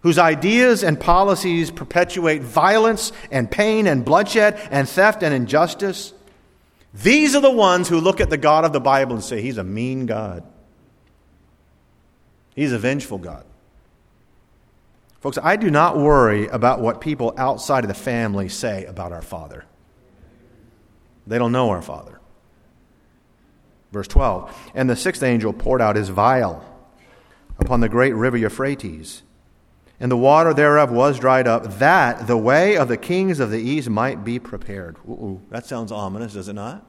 whose 0.00 0.18
ideas 0.18 0.84
and 0.84 1.00
policies 1.00 1.70
perpetuate 1.70 2.42
violence 2.42 3.12
and 3.30 3.50
pain 3.50 3.86
and 3.86 4.04
bloodshed 4.04 4.60
and 4.70 4.86
theft 4.86 5.22
and 5.22 5.34
injustice. 5.34 6.12
These 7.02 7.34
are 7.34 7.40
the 7.40 7.50
ones 7.50 7.88
who 7.88 8.00
look 8.00 8.20
at 8.20 8.30
the 8.30 8.38
God 8.38 8.64
of 8.64 8.72
the 8.72 8.80
Bible 8.80 9.14
and 9.14 9.24
say, 9.24 9.42
He's 9.42 9.58
a 9.58 9.64
mean 9.64 10.06
God. 10.06 10.42
He's 12.54 12.72
a 12.72 12.78
vengeful 12.78 13.18
God. 13.18 13.44
Folks, 15.20 15.38
I 15.42 15.56
do 15.56 15.70
not 15.70 15.98
worry 15.98 16.46
about 16.46 16.80
what 16.80 17.00
people 17.00 17.34
outside 17.36 17.84
of 17.84 17.88
the 17.88 17.94
family 17.94 18.48
say 18.48 18.86
about 18.86 19.12
our 19.12 19.22
Father. 19.22 19.64
They 21.26 21.38
don't 21.38 21.52
know 21.52 21.68
our 21.70 21.82
Father. 21.82 22.18
Verse 23.92 24.08
12 24.08 24.70
And 24.74 24.88
the 24.88 24.96
sixth 24.96 25.22
angel 25.22 25.52
poured 25.52 25.82
out 25.82 25.96
his 25.96 26.08
vial 26.08 26.64
upon 27.58 27.80
the 27.80 27.88
great 27.88 28.14
river 28.14 28.36
Euphrates, 28.36 29.22
and 29.98 30.10
the 30.10 30.16
water 30.16 30.52
thereof 30.52 30.90
was 30.90 31.18
dried 31.18 31.48
up, 31.48 31.78
that 31.78 32.26
the 32.26 32.36
way 32.36 32.76
of 32.76 32.88
the 32.88 32.96
kings 32.96 33.40
of 33.40 33.50
the 33.50 33.60
east 33.60 33.88
might 33.88 34.24
be 34.24 34.38
prepared. 34.38 34.96
Ooh, 35.08 35.40
that 35.50 35.66
sounds 35.66 35.90
ominous, 35.90 36.34
does 36.34 36.48
it 36.48 36.52
not? 36.52 36.84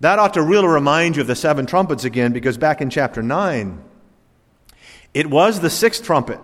That 0.00 0.18
ought 0.18 0.34
to 0.34 0.42
really 0.42 0.68
remind 0.68 1.16
you 1.16 1.22
of 1.22 1.28
the 1.28 1.34
seven 1.34 1.66
trumpets 1.66 2.04
again, 2.04 2.32
because 2.32 2.58
back 2.58 2.80
in 2.80 2.90
chapter 2.90 3.22
9, 3.22 3.82
it 5.14 5.28
was 5.28 5.60
the 5.60 5.70
sixth 5.70 6.04
trumpet. 6.04 6.40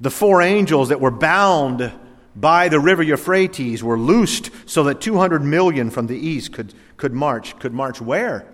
The 0.00 0.10
four 0.10 0.42
angels 0.42 0.88
that 0.88 1.00
were 1.00 1.10
bound 1.10 1.92
by 2.34 2.68
the 2.68 2.80
river 2.80 3.02
Euphrates 3.02 3.84
were 3.84 3.98
loosed 3.98 4.50
so 4.66 4.84
that 4.84 5.00
200 5.00 5.42
million 5.42 5.90
from 5.90 6.08
the 6.08 6.18
east 6.18 6.52
could, 6.52 6.74
could 6.96 7.12
march. 7.12 7.56
Could 7.60 7.72
march 7.72 8.00
where? 8.00 8.52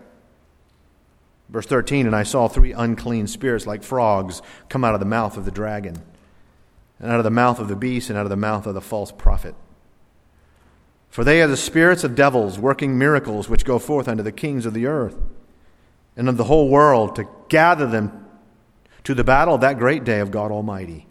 Verse 1.51 1.67
13 1.67 2.07
And 2.07 2.17
I 2.17 2.23
saw 2.23 2.49
three 2.49 2.73
unclean 2.73 3.27
spirits 3.27 3.67
like 3.67 3.83
frogs 3.83 4.41
come 4.69 4.85
out 4.85 4.95
of 4.95 5.01
the 5.01 5.07
mouth 5.07 5.37
of 5.37 5.45
the 5.45 5.51
dragon, 5.51 6.01
and 6.99 7.11
out 7.11 7.19
of 7.19 7.25
the 7.25 7.31
mouth 7.31 7.59
of 7.59 7.69
the 7.69 7.77
beast, 7.77 8.09
and 8.09 8.19
out 8.19 8.27
of 8.27 8.31
the 8.31 8.37
mouth 8.37 8.67
of 8.67 8.75
the 8.75 8.81
false 8.81 9.13
prophet. 9.13 9.55
For 11.09 11.25
they 11.25 11.43
are 11.43 11.49
the 11.49 11.57
spirits 11.57 12.05
of 12.05 12.15
devils 12.15 12.59
working 12.59 12.97
miracles 12.97 13.49
which 13.49 13.65
go 13.65 13.81
forth 13.81 14.07
unto 14.07 14.23
the 14.23 14.31
kings 14.31 14.65
of 14.65 14.75
the 14.75 14.87
earth 14.87 15.17
and 16.17 16.29
of 16.29 16.37
the 16.37 16.45
whole 16.45 16.69
world 16.69 17.17
to 17.17 17.29
gather 17.49 17.87
them 17.87 18.27
to 19.03 19.15
the 19.15 19.25
battle 19.25 19.55
of 19.55 19.61
that 19.63 19.79
great 19.79 20.05
day 20.05 20.21
of 20.21 20.31
God 20.31 20.53
Almighty. 20.53 21.07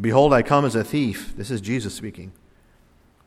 Behold, 0.00 0.32
I 0.32 0.42
come 0.42 0.64
as 0.64 0.74
a 0.74 0.84
thief. 0.84 1.34
This 1.36 1.50
is 1.50 1.60
Jesus 1.60 1.94
speaking. 1.94 2.32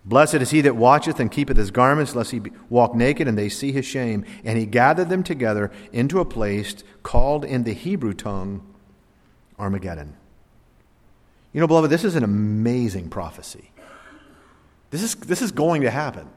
Blessed 0.08 0.36
is 0.36 0.52
he 0.52 0.62
that 0.62 0.78
watcheth 0.78 1.20
and 1.20 1.30
keepeth 1.30 1.58
his 1.58 1.70
garments, 1.70 2.16
lest 2.16 2.32
he 2.32 2.42
walk 2.70 2.96
naked 2.96 3.28
and 3.28 3.38
they 3.38 3.50
see 3.50 3.74
his 3.74 3.86
shame. 3.86 4.24
And 4.46 4.58
he 4.58 4.66
gathered 4.66 5.10
them 5.10 5.22
together 5.22 5.70
into 5.92 6.22
a 6.22 6.26
place 6.26 6.76
called 7.04 7.44
in 7.44 7.64
the 7.64 7.74
Hebrew 7.74 8.14
tongue 8.14 8.66
Armageddon. 9.60 10.16
You 11.52 11.60
know, 11.60 11.68
beloved, 11.68 11.90
this 11.90 12.06
is 12.06 12.16
an 12.16 12.24
amazing 12.24 13.10
prophecy. 13.10 13.72
This 14.92 15.04
is, 15.04 15.16
this 15.16 15.42
is 15.42 15.52
going 15.52 15.82
to 15.82 15.92
happen. 15.92 16.30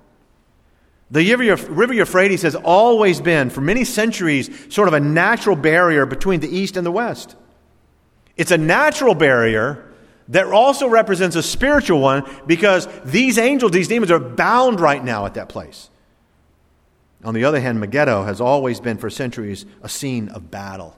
The 1.13 1.33
River 1.35 1.95
Euphrates 1.95 2.43
has 2.43 2.57
always 2.57 3.21
been, 3.21 3.51
for 3.51 3.61
many 3.61 3.85
centuries, 3.85 4.51
sort 4.75 4.89
of 4.89 4.95
a 4.95 5.01
natural 5.01 5.55
barrier 5.55 6.07
between 6.07 6.41
the 6.41 6.49
East 6.49 6.77
and 6.77 6.85
the 6.85 6.91
West. 6.91 7.37
It's 8.37 8.51
a 8.51 8.59
natural 8.59 9.15
barrier 9.15 9.90
that 10.31 10.47
also 10.47 10.89
represents 10.89 11.37
a 11.37 11.43
spiritual 11.43 12.01
one 12.01 12.29
because 12.47 12.89
these 13.05 13.37
angels, 13.37 13.73
these 13.73 13.89
demons, 13.89 14.11
are 14.11 14.21
bound 14.21 14.81
right 14.81 15.05
now 15.05 15.27
at 15.27 15.35
that 15.35 15.49
place. 15.49 15.91
On 17.25 17.35
the 17.35 17.45
other 17.45 17.61
hand, 17.61 17.81
Megiddo 17.81 18.23
has 18.25 18.41
always 18.41 18.81
been, 18.81 18.97
for 18.97 19.11
centuries, 19.11 19.67
a 19.83 19.89
scene 19.89 20.29
of 20.31 20.51
battle. 20.51 20.97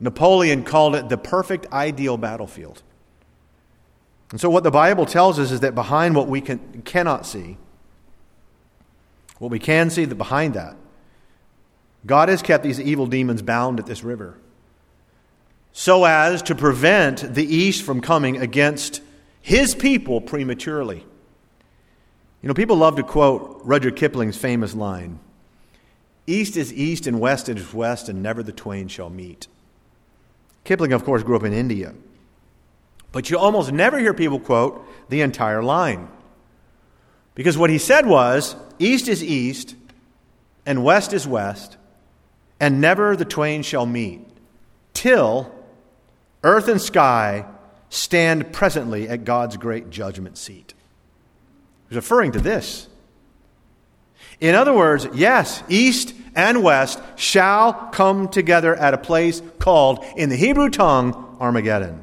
Napoleon 0.00 0.64
called 0.64 0.96
it 0.96 1.08
the 1.08 1.16
perfect 1.16 1.72
ideal 1.72 2.18
battlefield. 2.18 2.82
And 4.32 4.40
so, 4.40 4.50
what 4.50 4.64
the 4.64 4.70
Bible 4.72 5.06
tells 5.06 5.38
us 5.38 5.52
is 5.52 5.60
that 5.60 5.76
behind 5.76 6.16
what 6.16 6.26
we 6.26 6.40
can, 6.40 6.82
cannot 6.82 7.24
see, 7.24 7.56
what 9.38 9.50
we 9.50 9.60
can 9.60 9.90
see 9.90 10.04
that 10.04 10.16
behind 10.16 10.54
that, 10.54 10.76
God 12.04 12.28
has 12.28 12.42
kept 12.42 12.64
these 12.64 12.80
evil 12.80 13.06
demons 13.06 13.42
bound 13.42 13.78
at 13.78 13.86
this 13.86 14.02
river 14.02 14.36
so 15.76 16.04
as 16.04 16.40
to 16.40 16.54
prevent 16.54 17.34
the 17.34 17.44
east 17.44 17.82
from 17.82 18.00
coming 18.00 18.36
against 18.36 19.02
his 19.42 19.74
people 19.74 20.20
prematurely. 20.20 21.04
You 22.40 22.48
know, 22.48 22.54
people 22.54 22.76
love 22.76 22.94
to 22.96 23.02
quote 23.02 23.60
Rudyard 23.64 23.96
Kipling's 23.96 24.38
famous 24.38 24.74
line 24.74 25.18
East 26.26 26.56
is 26.56 26.72
east 26.72 27.06
and 27.06 27.20
west 27.20 27.48
is 27.48 27.74
west, 27.74 28.08
and 28.08 28.22
never 28.22 28.42
the 28.42 28.52
twain 28.52 28.86
shall 28.88 29.10
meet. 29.10 29.48
Kipling, 30.62 30.92
of 30.92 31.04
course, 31.04 31.22
grew 31.24 31.36
up 31.36 31.42
in 31.42 31.52
India. 31.52 31.92
But 33.10 33.28
you 33.28 33.36
almost 33.36 33.72
never 33.72 33.98
hear 33.98 34.14
people 34.14 34.38
quote 34.40 34.86
the 35.10 35.22
entire 35.22 35.62
line. 35.62 36.08
Because 37.34 37.58
what 37.58 37.68
he 37.68 37.78
said 37.78 38.06
was 38.06 38.54
East 38.78 39.08
is 39.08 39.24
east, 39.24 39.74
and 40.64 40.84
west 40.84 41.12
is 41.12 41.26
west, 41.26 41.76
and 42.60 42.80
never 42.80 43.16
the 43.16 43.24
twain 43.24 43.62
shall 43.62 43.86
meet, 43.86 44.24
till 44.94 45.52
earth 46.44 46.68
and 46.68 46.80
sky 46.80 47.46
stand 47.88 48.52
presently 48.52 49.08
at 49.08 49.24
God's 49.24 49.56
great 49.56 49.90
judgment 49.90 50.38
seat. 50.38 50.74
He's 51.88 51.96
referring 51.96 52.32
to 52.32 52.40
this. 52.40 52.88
In 54.40 54.54
other 54.54 54.72
words, 54.72 55.06
yes, 55.14 55.62
east 55.68 56.14
and 56.34 56.62
west 56.62 57.00
shall 57.16 57.72
come 57.72 58.28
together 58.28 58.74
at 58.74 58.94
a 58.94 58.98
place 58.98 59.42
called, 59.58 60.04
in 60.16 60.28
the 60.28 60.36
Hebrew 60.36 60.70
tongue, 60.70 61.36
Armageddon. 61.40 62.02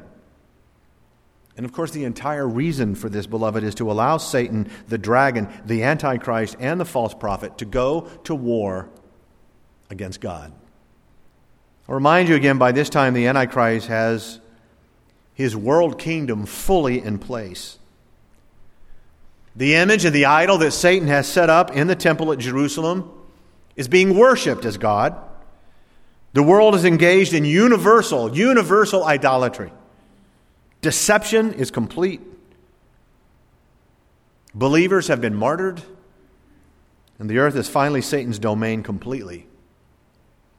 And 1.56 1.66
of 1.66 1.72
course, 1.72 1.90
the 1.90 2.04
entire 2.04 2.48
reason 2.48 2.94
for 2.94 3.10
this, 3.10 3.26
beloved, 3.26 3.62
is 3.62 3.74
to 3.76 3.90
allow 3.90 4.16
Satan, 4.16 4.70
the 4.88 4.96
dragon, 4.96 5.48
the 5.66 5.82
Antichrist, 5.82 6.56
and 6.58 6.80
the 6.80 6.86
false 6.86 7.12
prophet 7.12 7.58
to 7.58 7.66
go 7.66 8.08
to 8.24 8.34
war 8.34 8.88
against 9.90 10.20
God. 10.20 10.52
I'll 11.92 11.96
remind 11.96 12.30
you 12.30 12.36
again, 12.36 12.56
by 12.56 12.72
this 12.72 12.88
time, 12.88 13.12
the 13.12 13.26
Antichrist 13.26 13.88
has 13.88 14.40
his 15.34 15.54
world 15.54 15.98
kingdom 15.98 16.46
fully 16.46 17.02
in 17.02 17.18
place. 17.18 17.78
The 19.54 19.74
image 19.74 20.06
of 20.06 20.14
the 20.14 20.24
idol 20.24 20.56
that 20.56 20.70
Satan 20.70 21.06
has 21.08 21.28
set 21.28 21.50
up 21.50 21.76
in 21.76 21.88
the 21.88 21.94
temple 21.94 22.32
at 22.32 22.38
Jerusalem 22.38 23.10
is 23.76 23.88
being 23.88 24.16
worshiped 24.16 24.64
as 24.64 24.78
God. 24.78 25.14
The 26.32 26.42
world 26.42 26.74
is 26.74 26.86
engaged 26.86 27.34
in 27.34 27.44
universal, 27.44 28.34
universal 28.34 29.04
idolatry. 29.04 29.70
Deception 30.80 31.52
is 31.52 31.70
complete. 31.70 32.22
Believers 34.54 35.08
have 35.08 35.20
been 35.20 35.34
martyred, 35.34 35.82
and 37.18 37.28
the 37.28 37.36
earth 37.36 37.54
is 37.54 37.68
finally 37.68 38.00
Satan's 38.00 38.38
domain 38.38 38.82
completely. 38.82 39.46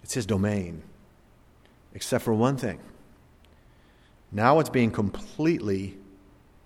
It's 0.03 0.13
his 0.13 0.27
domain, 0.27 0.83
except 1.93 2.23
for 2.23 2.33
one 2.33 2.57
thing. 2.57 2.79
Now 4.31 4.59
it's 4.59 4.69
being 4.69 4.91
completely 4.91 5.95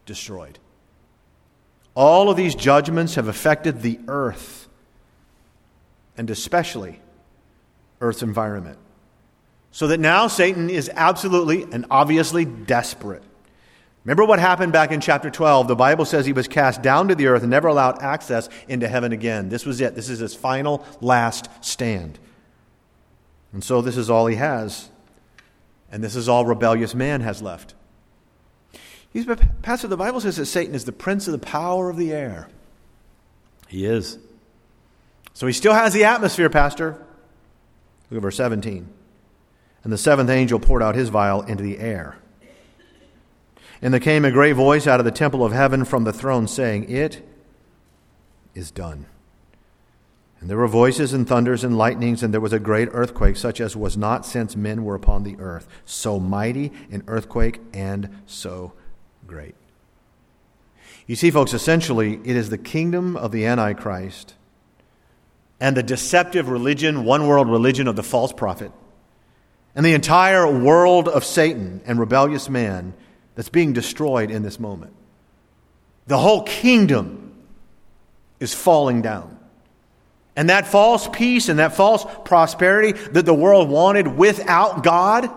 destroyed. 0.06 0.60
All 1.96 2.30
of 2.30 2.38
these 2.38 2.56
judgments 2.56 3.16
have 3.16 3.28
affected 3.28 3.82
the 3.82 4.00
earth, 4.08 4.68
and 6.16 6.30
especially 6.30 7.02
Earth's 8.00 8.24
environment. 8.24 8.78
So 9.72 9.88
that 9.88 10.00
now 10.00 10.28
Satan 10.28 10.70
is 10.70 10.90
absolutely 10.94 11.64
and 11.64 11.86
obviously 11.92 12.46
desperate. 12.46 13.24
Remember 14.04 14.24
what 14.24 14.40
happened 14.40 14.72
back 14.72 14.92
in 14.92 15.02
chapter 15.02 15.30
12? 15.30 15.68
The 15.68 15.76
Bible 15.76 16.06
says 16.06 16.26
he 16.26 16.34
was 16.34 16.48
cast 16.48 16.82
down 16.82 17.10
to 17.10 17.16
the 17.16 17.28
earth 17.28 17.42
and 17.42 17.52
never 17.52 17.68
allowed 17.68 18.02
access 18.02 18.48
into 18.68 18.88
heaven 18.88 19.12
again. 19.12 19.50
This 19.50 19.66
was 19.66 19.82
it. 19.82 19.96
This 19.96 20.10
is 20.10 20.20
his 20.20 20.34
final, 20.34 20.86
last 21.02 21.50
stand. 21.60 22.18
And 23.52 23.64
so 23.64 23.82
this 23.82 23.98
is 23.98 24.10
all 24.10 24.28
he 24.28 24.38
has. 24.38 24.90
And 25.92 26.04
this 26.04 26.16
is 26.16 26.28
all 26.28 26.46
rebellious 26.46 26.94
man 26.94 27.22
has 27.22 27.42
left. 27.42 27.74
He's, 29.12 29.26
Pastor, 29.62 29.88
the 29.88 29.98
Bible 29.98 30.20
says 30.20 30.36
that 30.36 30.46
Satan 30.46 30.76
is 30.76 30.86
the 30.86 30.92
prince 30.92 31.28
of 31.28 31.32
the 31.32 31.46
power 31.46 31.90
of 31.90 31.98
the 31.98 32.12
air. 32.12 32.50
He 33.68 33.86
is. 33.86 34.18
So 35.34 35.48
he 35.48 35.54
still 35.54 35.74
has 35.74 35.94
the 35.94 36.04
atmosphere, 36.04 36.50
Pastor. 36.50 37.06
Look 38.10 38.18
at 38.18 38.22
verse 38.22 38.38
17. 38.38 38.88
And 39.84 39.94
the 39.94 39.98
seventh 39.98 40.30
angel 40.30 40.60
poured 40.60 40.84
out 40.84 40.96
his 40.96 41.10
vial 41.10 41.44
into 41.44 41.64
the 41.64 41.80
air. 41.80 42.18
And 43.82 43.94
there 43.94 44.02
came 44.02 44.26
a 44.26 44.32
great 44.32 44.54
voice 44.54 44.88
out 44.88 45.00
of 45.00 45.06
the 45.06 45.12
temple 45.12 45.46
of 45.46 45.52
heaven 45.52 45.86
from 45.86 46.04
the 46.04 46.14
throne, 46.14 46.48
saying, 46.48 46.90
It 46.90 47.22
is 48.56 48.72
done. 48.72 49.06
And 50.40 50.50
there 50.50 50.58
were 50.58 50.68
voices 50.68 51.14
and 51.14 51.28
thunders 51.28 51.64
and 51.64 51.78
lightnings, 51.78 52.22
and 52.22 52.34
there 52.34 52.42
was 52.42 52.54
a 52.54 52.60
great 52.60 52.90
earthquake, 52.92 53.38
such 53.38 53.60
as 53.60 53.76
was 53.76 53.98
not 53.98 54.26
since 54.26 54.56
men 54.56 54.84
were 54.84 54.96
upon 54.96 55.24
the 55.24 55.36
earth. 55.40 55.68
So 55.86 56.20
mighty 56.20 56.72
an 56.92 57.04
earthquake 57.08 57.60
and 57.74 58.22
so 58.28 58.74
great. 59.26 59.56
You 61.08 61.16
see, 61.16 61.32
folks, 61.32 61.54
essentially, 61.54 62.20
it 62.24 62.36
is 62.36 62.50
the 62.50 62.58
kingdom 62.58 63.16
of 63.16 63.32
the 63.32 63.46
Antichrist 63.46 64.36
and 65.60 65.76
the 65.76 65.84
deceptive 65.84 66.50
religion, 66.50 67.04
one 67.04 67.28
world 67.28 67.50
religion 67.50 67.88
of 67.88 67.96
the 67.96 68.04
false 68.04 68.32
prophet, 68.32 68.72
and 69.74 69.86
the 69.86 69.94
entire 69.94 70.48
world 70.48 71.08
of 71.08 71.24
Satan 71.24 71.82
and 71.86 72.00
rebellious 72.00 72.50
man 72.50 72.94
that's 73.36 73.50
being 73.50 73.74
destroyed 73.74 74.30
in 74.30 74.44
this 74.44 74.60
moment. 74.60 74.94
The 76.06 76.18
whole 76.18 76.44
kingdom 76.44 77.34
is 78.40 78.54
falling 78.54 79.02
down. 79.02 79.37
And 80.38 80.50
that 80.50 80.68
false 80.68 81.10
peace 81.12 81.50
and 81.50 81.60
that 81.60 81.76
false 81.76 82.06
prosperity 82.24 82.94
that 83.10 83.26
the 83.26 83.34
world 83.34 83.70
wanted 83.70 84.08
without 84.08 84.84
God 84.84 85.30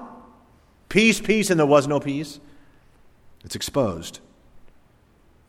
peace, 0.89 1.21
peace, 1.21 1.51
and 1.51 1.59
there 1.59 1.67
was 1.67 1.89
no 1.89 1.99
peace 1.99 2.39
it's 3.45 3.57
exposed. 3.57 4.21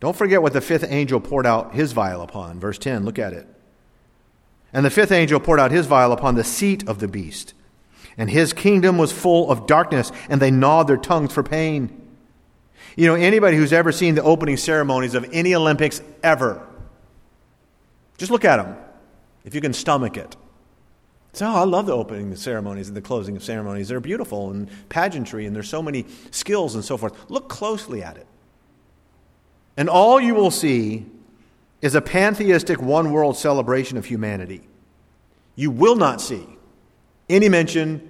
Don't 0.00 0.16
forget 0.16 0.40
what 0.40 0.54
the 0.54 0.60
fifth 0.60 0.84
angel 0.88 1.20
poured 1.20 1.46
out 1.46 1.74
his 1.74 1.92
vial 1.92 2.22
upon. 2.22 2.58
Verse 2.58 2.78
10, 2.78 3.04
look 3.04 3.18
at 3.18 3.32
it. 3.32 3.46
And 4.72 4.84
the 4.84 4.90
fifth 4.90 5.12
angel 5.12 5.38
poured 5.38 5.60
out 5.60 5.70
his 5.70 5.86
vial 5.86 6.12
upon 6.12 6.34
the 6.34 6.44
seat 6.44 6.88
of 6.88 6.98
the 6.98 7.06
beast. 7.06 7.52
And 8.16 8.30
his 8.30 8.52
kingdom 8.52 8.98
was 8.98 9.12
full 9.12 9.50
of 9.50 9.66
darkness, 9.66 10.10
and 10.28 10.40
they 10.40 10.50
gnawed 10.50 10.88
their 10.88 10.96
tongues 10.96 11.32
for 11.32 11.42
pain. 11.42 12.10
You 12.96 13.06
know, 13.06 13.14
anybody 13.14 13.56
who's 13.56 13.72
ever 13.72 13.92
seen 13.92 14.14
the 14.14 14.22
opening 14.22 14.56
ceremonies 14.56 15.14
of 15.14 15.28
any 15.32 15.54
Olympics 15.54 16.00
ever, 16.22 16.66
just 18.16 18.32
look 18.32 18.44
at 18.44 18.56
them, 18.56 18.76
if 19.44 19.54
you 19.54 19.60
can 19.60 19.72
stomach 19.72 20.16
it. 20.16 20.36
So 21.34 21.46
oh, 21.46 21.54
I 21.54 21.64
love 21.64 21.86
the 21.86 21.94
opening 21.94 22.34
ceremonies 22.36 22.88
and 22.88 22.96
the 22.96 23.00
closing 23.00 23.36
of 23.36 23.42
ceremonies. 23.42 23.88
They're 23.88 24.00
beautiful 24.00 24.50
and 24.50 24.68
pageantry, 24.90 25.46
and 25.46 25.56
there's 25.56 25.68
so 25.68 25.82
many 25.82 26.04
skills 26.30 26.74
and 26.74 26.84
so 26.84 26.98
forth. 26.98 27.30
Look 27.30 27.48
closely 27.48 28.02
at 28.02 28.18
it. 28.18 28.26
And 29.76 29.88
all 29.88 30.20
you 30.20 30.34
will 30.34 30.50
see 30.50 31.06
is 31.80 31.94
a 31.94 32.02
pantheistic 32.02 32.82
one 32.82 33.12
world 33.12 33.36
celebration 33.36 33.96
of 33.96 34.04
humanity. 34.04 34.60
You 35.56 35.70
will 35.70 35.96
not 35.96 36.20
see 36.20 36.46
any 37.28 37.48
mention 37.48 38.08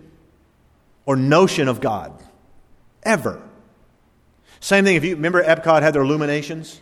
or 1.06 1.16
notion 1.16 1.68
of 1.68 1.80
God, 1.80 2.12
ever. 3.04 3.40
Same 4.58 4.84
thing 4.84 4.96
if 4.96 5.04
you 5.04 5.14
remember 5.14 5.42
Epcot 5.42 5.82
had 5.82 5.94
their 5.94 6.02
illuminations? 6.02 6.80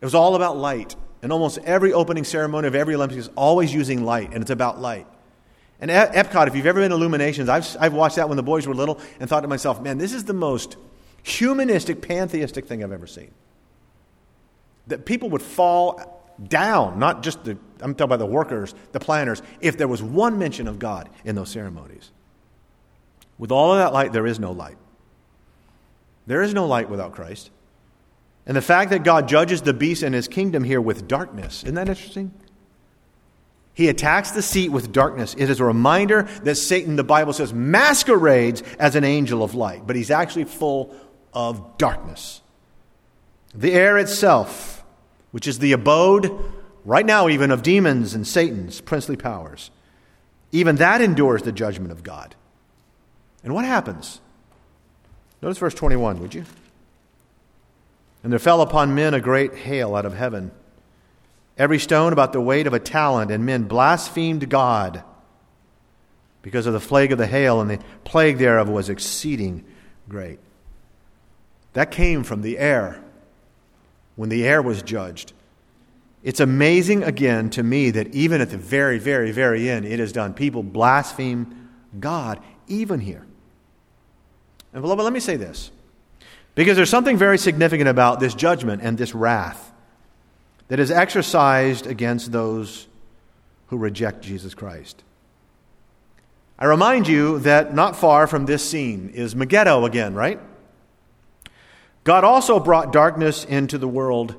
It 0.00 0.04
was 0.04 0.14
all 0.14 0.34
about 0.34 0.56
light. 0.58 0.96
And 1.24 1.32
almost 1.32 1.56
every 1.64 1.94
opening 1.94 2.22
ceremony 2.22 2.68
of 2.68 2.74
every 2.74 2.94
Olympics 2.94 3.18
is 3.18 3.30
always 3.34 3.72
using 3.72 4.04
light, 4.04 4.34
and 4.34 4.42
it's 4.42 4.50
about 4.50 4.78
light. 4.78 5.06
And 5.80 5.90
Epcot, 5.90 6.48
if 6.48 6.54
you've 6.54 6.66
ever 6.66 6.82
been 6.82 6.90
to 6.90 6.96
Illuminations, 6.96 7.48
I've, 7.48 7.66
I've 7.80 7.94
watched 7.94 8.16
that 8.16 8.28
when 8.28 8.36
the 8.36 8.42
boys 8.42 8.66
were 8.66 8.74
little 8.74 9.00
and 9.18 9.26
thought 9.26 9.40
to 9.40 9.48
myself, 9.48 9.80
man, 9.80 9.96
this 9.96 10.12
is 10.12 10.24
the 10.24 10.34
most 10.34 10.76
humanistic, 11.22 12.02
pantheistic 12.02 12.66
thing 12.66 12.84
I've 12.84 12.92
ever 12.92 13.06
seen. 13.06 13.30
That 14.88 15.06
people 15.06 15.30
would 15.30 15.40
fall 15.40 16.22
down, 16.46 16.98
not 16.98 17.22
just 17.22 17.42
the, 17.42 17.56
I'm 17.80 17.94
talking 17.94 18.04
about 18.04 18.18
the 18.18 18.26
workers, 18.26 18.74
the 18.92 19.00
planners, 19.00 19.40
if 19.62 19.78
there 19.78 19.88
was 19.88 20.02
one 20.02 20.38
mention 20.38 20.68
of 20.68 20.78
God 20.78 21.08
in 21.24 21.36
those 21.36 21.48
ceremonies. 21.48 22.10
With 23.38 23.50
all 23.50 23.72
of 23.72 23.78
that 23.78 23.94
light, 23.94 24.12
there 24.12 24.26
is 24.26 24.38
no 24.38 24.52
light. 24.52 24.76
There 26.26 26.42
is 26.42 26.52
no 26.52 26.66
light 26.66 26.90
without 26.90 27.14
Christ. 27.14 27.50
And 28.46 28.56
the 28.56 28.62
fact 28.62 28.90
that 28.90 29.04
God 29.04 29.28
judges 29.28 29.62
the 29.62 29.72
beast 29.72 30.02
and 30.02 30.14
his 30.14 30.28
kingdom 30.28 30.64
here 30.64 30.80
with 30.80 31.08
darkness, 31.08 31.62
isn't 31.62 31.74
that 31.74 31.88
interesting? 31.88 32.32
He 33.72 33.88
attacks 33.88 34.30
the 34.30 34.42
seat 34.42 34.68
with 34.68 34.92
darkness. 34.92 35.34
It 35.36 35.50
is 35.50 35.58
a 35.58 35.64
reminder 35.64 36.22
that 36.44 36.54
Satan, 36.54 36.96
the 36.96 37.04
Bible 37.04 37.32
says, 37.32 37.52
masquerades 37.52 38.62
as 38.78 38.94
an 38.94 39.02
angel 39.02 39.42
of 39.42 39.54
light, 39.54 39.86
but 39.86 39.96
he's 39.96 40.10
actually 40.10 40.44
full 40.44 40.94
of 41.32 41.76
darkness. 41.76 42.40
The 43.52 43.72
air 43.72 43.98
itself, 43.98 44.84
which 45.32 45.48
is 45.48 45.58
the 45.58 45.72
abode, 45.72 46.30
right 46.84 47.04
now, 47.04 47.28
even 47.28 47.50
of 47.50 47.62
demons 47.62 48.14
and 48.14 48.26
Satan's 48.26 48.80
princely 48.80 49.16
powers, 49.16 49.70
even 50.52 50.76
that 50.76 51.00
endures 51.00 51.42
the 51.42 51.50
judgment 51.50 51.90
of 51.90 52.04
God. 52.04 52.36
And 53.42 53.54
what 53.54 53.64
happens? 53.64 54.20
Notice 55.42 55.58
verse 55.58 55.74
21, 55.74 56.20
would 56.20 56.34
you? 56.34 56.44
And 58.24 58.32
there 58.32 58.40
fell 58.40 58.62
upon 58.62 58.94
men 58.94 59.12
a 59.12 59.20
great 59.20 59.54
hail 59.54 59.94
out 59.94 60.06
of 60.06 60.14
heaven, 60.14 60.50
every 61.58 61.78
stone 61.78 62.14
about 62.14 62.32
the 62.32 62.40
weight 62.40 62.66
of 62.66 62.72
a 62.72 62.80
talent, 62.80 63.30
and 63.30 63.44
men 63.44 63.64
blasphemed 63.64 64.48
God 64.48 65.04
because 66.40 66.66
of 66.66 66.72
the 66.72 66.80
plague 66.80 67.12
of 67.12 67.18
the 67.18 67.26
hail, 67.26 67.60
and 67.60 67.70
the 67.70 67.78
plague 68.04 68.38
thereof 68.38 68.68
was 68.68 68.88
exceeding 68.88 69.62
great. 70.08 70.38
That 71.74 71.90
came 71.90 72.24
from 72.24 72.40
the 72.40 72.58
air 72.58 73.02
when 74.16 74.30
the 74.30 74.46
air 74.46 74.62
was 74.62 74.82
judged. 74.82 75.34
It's 76.22 76.40
amazing 76.40 77.02
again 77.02 77.50
to 77.50 77.62
me 77.62 77.90
that 77.90 78.14
even 78.14 78.40
at 78.40 78.48
the 78.48 78.56
very, 78.56 78.98
very, 78.98 79.32
very 79.32 79.68
end, 79.68 79.84
it 79.84 80.00
is 80.00 80.12
done. 80.12 80.32
People 80.32 80.62
blaspheme 80.62 81.68
God, 82.00 82.40
even 82.68 83.00
here. 83.00 83.26
And 84.72 84.80
beloved, 84.80 85.04
let 85.04 85.12
me 85.12 85.20
say 85.20 85.36
this. 85.36 85.70
Because 86.54 86.76
there's 86.76 86.90
something 86.90 87.16
very 87.16 87.38
significant 87.38 87.88
about 87.88 88.20
this 88.20 88.34
judgment 88.34 88.82
and 88.82 88.96
this 88.96 89.14
wrath 89.14 89.72
that 90.68 90.78
is 90.78 90.90
exercised 90.90 91.86
against 91.86 92.32
those 92.32 92.86
who 93.68 93.76
reject 93.76 94.22
Jesus 94.22 94.54
Christ. 94.54 95.02
I 96.58 96.66
remind 96.66 97.08
you 97.08 97.40
that 97.40 97.74
not 97.74 97.96
far 97.96 98.26
from 98.26 98.46
this 98.46 98.68
scene 98.68 99.10
is 99.12 99.34
Megiddo 99.34 99.84
again, 99.84 100.14
right? 100.14 100.40
God 102.04 102.22
also 102.22 102.60
brought 102.60 102.92
darkness 102.92 103.44
into 103.44 103.78
the 103.78 103.88
world 103.88 104.36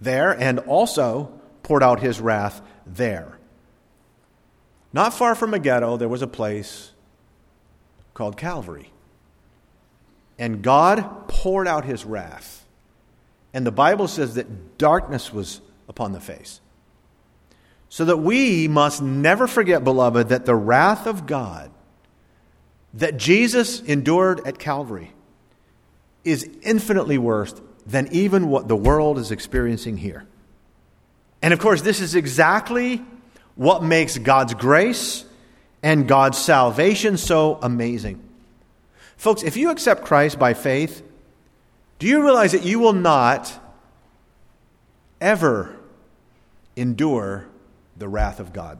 there 0.00 0.30
and 0.30 0.60
also 0.60 1.32
poured 1.62 1.82
out 1.82 2.00
his 2.00 2.20
wrath 2.20 2.62
there. 2.86 3.38
Not 4.92 5.12
far 5.12 5.34
from 5.34 5.50
Megiddo, 5.50 5.98
there 5.98 6.08
was 6.08 6.22
a 6.22 6.26
place 6.26 6.92
called 8.14 8.36
Calvary. 8.38 8.90
And 10.38 10.62
God 10.62 11.28
poured 11.28 11.66
out 11.66 11.84
his 11.84 12.04
wrath. 12.04 12.64
And 13.52 13.66
the 13.66 13.72
Bible 13.72 14.08
says 14.08 14.34
that 14.34 14.78
darkness 14.78 15.32
was 15.32 15.60
upon 15.88 16.12
the 16.12 16.20
face. 16.20 16.60
So 17.88 18.04
that 18.04 18.18
we 18.18 18.68
must 18.68 19.00
never 19.00 19.46
forget, 19.46 19.82
beloved, 19.82 20.28
that 20.28 20.46
the 20.46 20.54
wrath 20.54 21.06
of 21.06 21.26
God 21.26 21.70
that 22.94 23.16
Jesus 23.16 23.80
endured 23.80 24.46
at 24.46 24.58
Calvary 24.58 25.12
is 26.24 26.48
infinitely 26.62 27.18
worse 27.18 27.54
than 27.86 28.08
even 28.12 28.48
what 28.48 28.68
the 28.68 28.76
world 28.76 29.18
is 29.18 29.30
experiencing 29.30 29.96
here. 29.96 30.26
And 31.40 31.54
of 31.54 31.60
course, 31.60 31.82
this 31.82 32.00
is 32.00 32.14
exactly 32.14 33.02
what 33.54 33.82
makes 33.82 34.18
God's 34.18 34.54
grace 34.54 35.24
and 35.82 36.06
God's 36.06 36.38
salvation 36.38 37.16
so 37.16 37.58
amazing. 37.62 38.22
Folks, 39.18 39.42
if 39.42 39.56
you 39.56 39.70
accept 39.70 40.04
Christ 40.04 40.38
by 40.38 40.54
faith, 40.54 41.02
do 41.98 42.06
you 42.06 42.22
realize 42.22 42.52
that 42.52 42.64
you 42.64 42.78
will 42.78 42.92
not 42.92 43.52
ever 45.20 45.76
endure 46.76 47.46
the 47.96 48.08
wrath 48.08 48.38
of 48.38 48.52
God? 48.52 48.78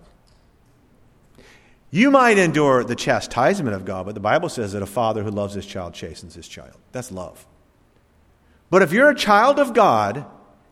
You 1.90 2.11
might 2.11 2.38
endure 2.38 2.85
the 2.85 2.94
chastisement 2.94 3.74
of 3.74 3.85
God, 3.85 4.07
but 4.07 4.14
the 4.14 4.20
Bible 4.20 4.48
says 4.48 4.72
that 4.72 4.83
a 4.83 4.87
father 4.87 5.24
who 5.24 5.31
loves 5.31 5.55
his 5.55 5.66
child 5.66 5.94
chastens 5.94 6.35
his 6.35 6.46
child. 6.46 6.77
That's 6.92 7.11
love. 7.11 7.44
But 8.70 8.83
if 8.83 8.92
you're 8.92 9.11
a 9.11 9.16
child 9.16 9.59
of 9.59 9.74
God, 9.74 10.24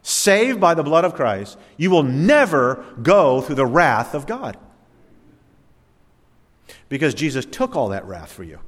saved 0.02 0.60
by 0.60 0.74
the 0.74 0.84
blood 0.84 1.04
of 1.04 1.14
Christ, 1.14 1.58
you 1.76 1.90
will 1.90 2.04
never 2.04 2.84
go 3.02 3.40
through 3.40 3.56
the 3.56 3.66
wrath 3.66 4.14
of 4.14 4.26
God. 4.26 4.56
Because 6.88 7.14
Jesus 7.14 7.44
took 7.44 7.74
all 7.74 7.88
that 7.88 8.04
wrath 8.04 8.30
for 8.30 8.44
you. 8.44 8.60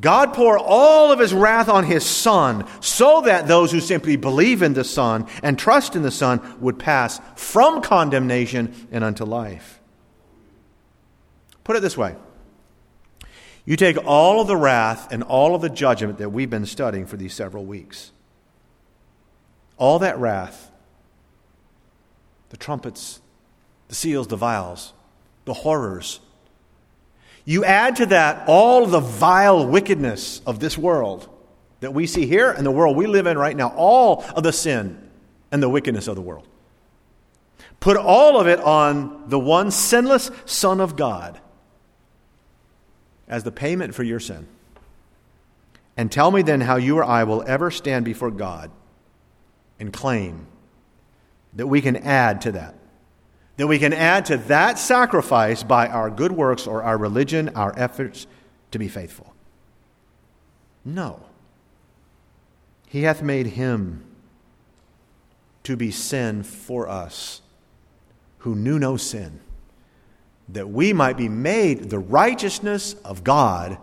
God 0.00 0.32
poured 0.32 0.60
all 0.64 1.12
of 1.12 1.18
his 1.18 1.34
wrath 1.34 1.68
on 1.68 1.84
his 1.84 2.04
Son 2.04 2.66
so 2.80 3.22
that 3.22 3.46
those 3.46 3.70
who 3.70 3.80
simply 3.80 4.16
believe 4.16 4.62
in 4.62 4.72
the 4.72 4.84
Son 4.84 5.26
and 5.42 5.58
trust 5.58 5.94
in 5.94 6.02
the 6.02 6.10
Son 6.10 6.40
would 6.60 6.78
pass 6.78 7.20
from 7.36 7.82
condemnation 7.82 8.88
and 8.90 9.04
unto 9.04 9.24
life. 9.24 9.80
Put 11.64 11.76
it 11.76 11.80
this 11.80 11.96
way 11.96 12.16
you 13.64 13.76
take 13.76 13.98
all 14.04 14.40
of 14.40 14.48
the 14.48 14.56
wrath 14.56 15.12
and 15.12 15.22
all 15.22 15.54
of 15.54 15.60
the 15.60 15.68
judgment 15.68 16.18
that 16.18 16.30
we've 16.30 16.50
been 16.50 16.66
studying 16.66 17.06
for 17.06 17.16
these 17.16 17.34
several 17.34 17.64
weeks, 17.64 18.10
all 19.76 19.98
that 19.98 20.18
wrath, 20.18 20.70
the 22.48 22.56
trumpets, 22.56 23.20
the 23.88 23.94
seals, 23.94 24.28
the 24.28 24.36
vials, 24.36 24.92
the 25.44 25.54
horrors, 25.54 26.20
you 27.44 27.64
add 27.64 27.96
to 27.96 28.06
that 28.06 28.44
all 28.46 28.86
the 28.86 29.00
vile 29.00 29.66
wickedness 29.66 30.40
of 30.46 30.60
this 30.60 30.76
world 30.76 31.28
that 31.80 31.94
we 31.94 32.06
see 32.06 32.26
here 32.26 32.50
and 32.50 32.64
the 32.64 32.70
world 32.70 32.96
we 32.96 33.06
live 33.06 33.26
in 33.26 33.38
right 33.38 33.56
now, 33.56 33.68
all 33.76 34.24
of 34.36 34.42
the 34.42 34.52
sin 34.52 35.10
and 35.50 35.62
the 35.62 35.68
wickedness 35.68 36.08
of 36.08 36.14
the 36.14 36.22
world. 36.22 36.46
Put 37.80 37.96
all 37.96 38.38
of 38.38 38.46
it 38.46 38.60
on 38.60 39.28
the 39.28 39.38
one 39.38 39.70
sinless 39.70 40.30
Son 40.44 40.80
of 40.80 40.96
God 40.96 41.40
as 43.26 43.42
the 43.42 43.52
payment 43.52 43.94
for 43.94 44.02
your 44.02 44.20
sin. 44.20 44.46
And 45.96 46.12
tell 46.12 46.30
me 46.30 46.42
then 46.42 46.60
how 46.60 46.76
you 46.76 46.98
or 46.98 47.04
I 47.04 47.24
will 47.24 47.42
ever 47.46 47.70
stand 47.70 48.04
before 48.04 48.30
God 48.30 48.70
and 49.78 49.92
claim 49.92 50.46
that 51.54 51.66
we 51.66 51.80
can 51.80 51.96
add 51.96 52.42
to 52.42 52.52
that 52.52 52.74
that 53.60 53.66
we 53.66 53.78
can 53.78 53.92
add 53.92 54.24
to 54.24 54.38
that 54.38 54.78
sacrifice 54.78 55.62
by 55.62 55.86
our 55.86 56.08
good 56.08 56.32
works 56.32 56.66
or 56.66 56.82
our 56.82 56.96
religion, 56.96 57.50
our 57.50 57.78
efforts 57.78 58.26
to 58.70 58.78
be 58.78 58.88
faithful. 58.88 59.34
No. 60.82 61.20
He 62.86 63.02
hath 63.02 63.20
made 63.22 63.48
him 63.48 64.02
to 65.64 65.76
be 65.76 65.90
sin 65.90 66.42
for 66.42 66.88
us 66.88 67.42
who 68.38 68.54
knew 68.54 68.78
no 68.78 68.96
sin, 68.96 69.40
that 70.48 70.70
we 70.70 70.94
might 70.94 71.18
be 71.18 71.28
made 71.28 71.90
the 71.90 71.98
righteousness 71.98 72.94
of 73.04 73.22
God 73.22 73.76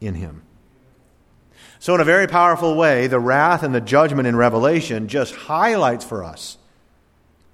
in 0.00 0.14
him. 0.14 0.42
So, 1.80 1.96
in 1.96 2.00
a 2.00 2.04
very 2.04 2.28
powerful 2.28 2.76
way, 2.76 3.08
the 3.08 3.18
wrath 3.18 3.64
and 3.64 3.74
the 3.74 3.80
judgment 3.80 4.28
in 4.28 4.36
Revelation 4.36 5.08
just 5.08 5.34
highlights 5.34 6.04
for 6.04 6.22
us 6.22 6.58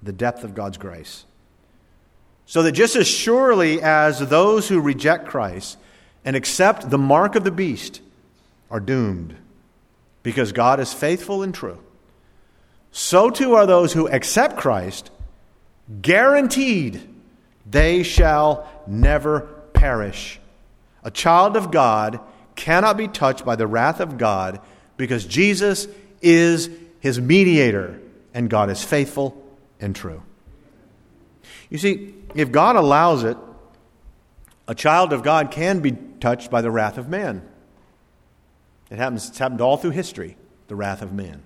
the 0.03 0.13
depth 0.13 0.43
of 0.43 0.53
God's 0.53 0.77
grace. 0.77 1.23
So 2.47 2.63
that 2.63 2.71
just 2.71 2.95
as 2.95 3.07
surely 3.07 3.81
as 3.81 4.19
those 4.19 4.69
who 4.69 4.79
reject 4.79 5.27
Christ 5.27 5.77
and 6.23 6.35
accept 6.35 6.89
the 6.89 6.97
mark 6.97 7.35
of 7.35 7.43
the 7.43 7.51
beast 7.51 8.01
are 8.71 8.79
doomed 8.79 9.35
because 10.23 10.53
God 10.53 10.79
is 10.79 10.93
faithful 10.93 11.43
and 11.43 11.53
true, 11.53 11.79
so 12.91 13.29
too 13.29 13.53
are 13.55 13.65
those 13.65 13.91
who 13.91 14.07
accept 14.07 14.57
Christ 14.57 15.11
guaranteed 16.01 17.01
they 17.69 18.03
shall 18.03 18.67
never 18.87 19.41
perish. 19.73 20.39
A 21.03 21.11
child 21.11 21.57
of 21.57 21.69
God 21.69 22.21
cannot 22.55 22.95
be 22.95 23.09
touched 23.09 23.45
by 23.45 23.57
the 23.57 23.67
wrath 23.67 23.99
of 23.99 24.17
God 24.17 24.61
because 24.95 25.25
Jesus 25.25 25.87
is 26.21 26.69
his 27.01 27.19
mediator 27.19 27.99
and 28.33 28.49
God 28.49 28.69
is 28.69 28.83
faithful 28.83 29.35
and 29.81 29.93
true. 29.93 30.23
You 31.69 31.77
see, 31.77 32.13
if 32.37 32.51
God 32.51 32.75
allows 32.75 33.23
it, 33.23 33.35
a 34.67 34.75
child 34.75 35.11
of 35.11 35.23
God 35.23 35.49
can 35.49 35.79
be 35.79 35.91
touched 36.19 36.51
by 36.51 36.61
the 36.61 36.69
wrath 36.69 36.97
of 36.97 37.09
man. 37.09 37.41
It 38.91 38.97
happens, 38.97 39.29
it's 39.29 39.37
happened 39.37 39.59
all 39.59 39.77
through 39.77 39.91
history, 39.91 40.37
the 40.67 40.75
wrath 40.75 41.01
of 41.01 41.11
man. 41.11 41.41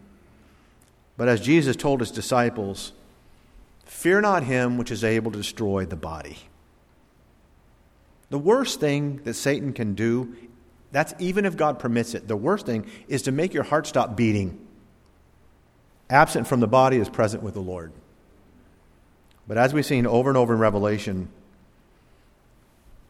But 1.17 1.27
as 1.27 1.39
Jesus 1.39 1.75
told 1.75 2.01
his 2.01 2.11
disciples, 2.11 2.91
fear 3.85 4.21
not 4.21 4.43
him 4.43 4.77
which 4.77 4.91
is 4.91 5.03
able 5.03 5.31
to 5.31 5.37
destroy 5.37 5.85
the 5.85 5.95
body. 5.95 6.37
The 8.29 8.39
worst 8.39 8.79
thing 8.79 9.21
that 9.23 9.35
Satan 9.35 9.73
can 9.73 9.93
do, 9.93 10.35
that's 10.91 11.13
even 11.19 11.45
if 11.45 11.55
God 11.55 11.79
permits 11.79 12.13
it, 12.15 12.27
the 12.27 12.35
worst 12.35 12.65
thing 12.65 12.85
is 13.07 13.21
to 13.23 13.31
make 13.31 13.53
your 13.53 13.63
heart 13.63 13.87
stop 13.87 14.15
beating. 14.17 14.57
Absent 16.09 16.47
from 16.47 16.59
the 16.59 16.67
body 16.67 16.97
is 16.97 17.07
present 17.07 17.43
with 17.43 17.53
the 17.53 17.61
Lord. 17.61 17.93
But 19.51 19.57
as 19.57 19.73
we've 19.73 19.85
seen 19.85 20.07
over 20.07 20.29
and 20.29 20.37
over 20.37 20.53
in 20.53 20.61
Revelation, 20.61 21.27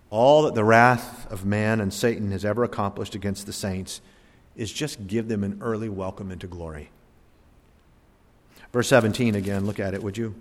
all 0.10 0.42
that 0.42 0.56
the 0.56 0.64
wrath 0.64 1.32
of 1.32 1.46
man 1.46 1.80
and 1.80 1.94
Satan 1.94 2.32
has 2.32 2.44
ever 2.44 2.64
accomplished 2.64 3.14
against 3.14 3.46
the 3.46 3.54
saints 3.54 4.02
is 4.56 4.74
just 4.74 5.06
give 5.06 5.28
them 5.28 5.44
an 5.44 5.60
early 5.62 5.88
welcome 5.88 6.32
into 6.32 6.48
glory. 6.48 6.90
Verse 8.74 8.88
17 8.88 9.36
again, 9.36 9.68
look 9.68 9.80
at 9.80 9.94
it, 9.94 10.02
would 10.02 10.18
you? 10.18 10.34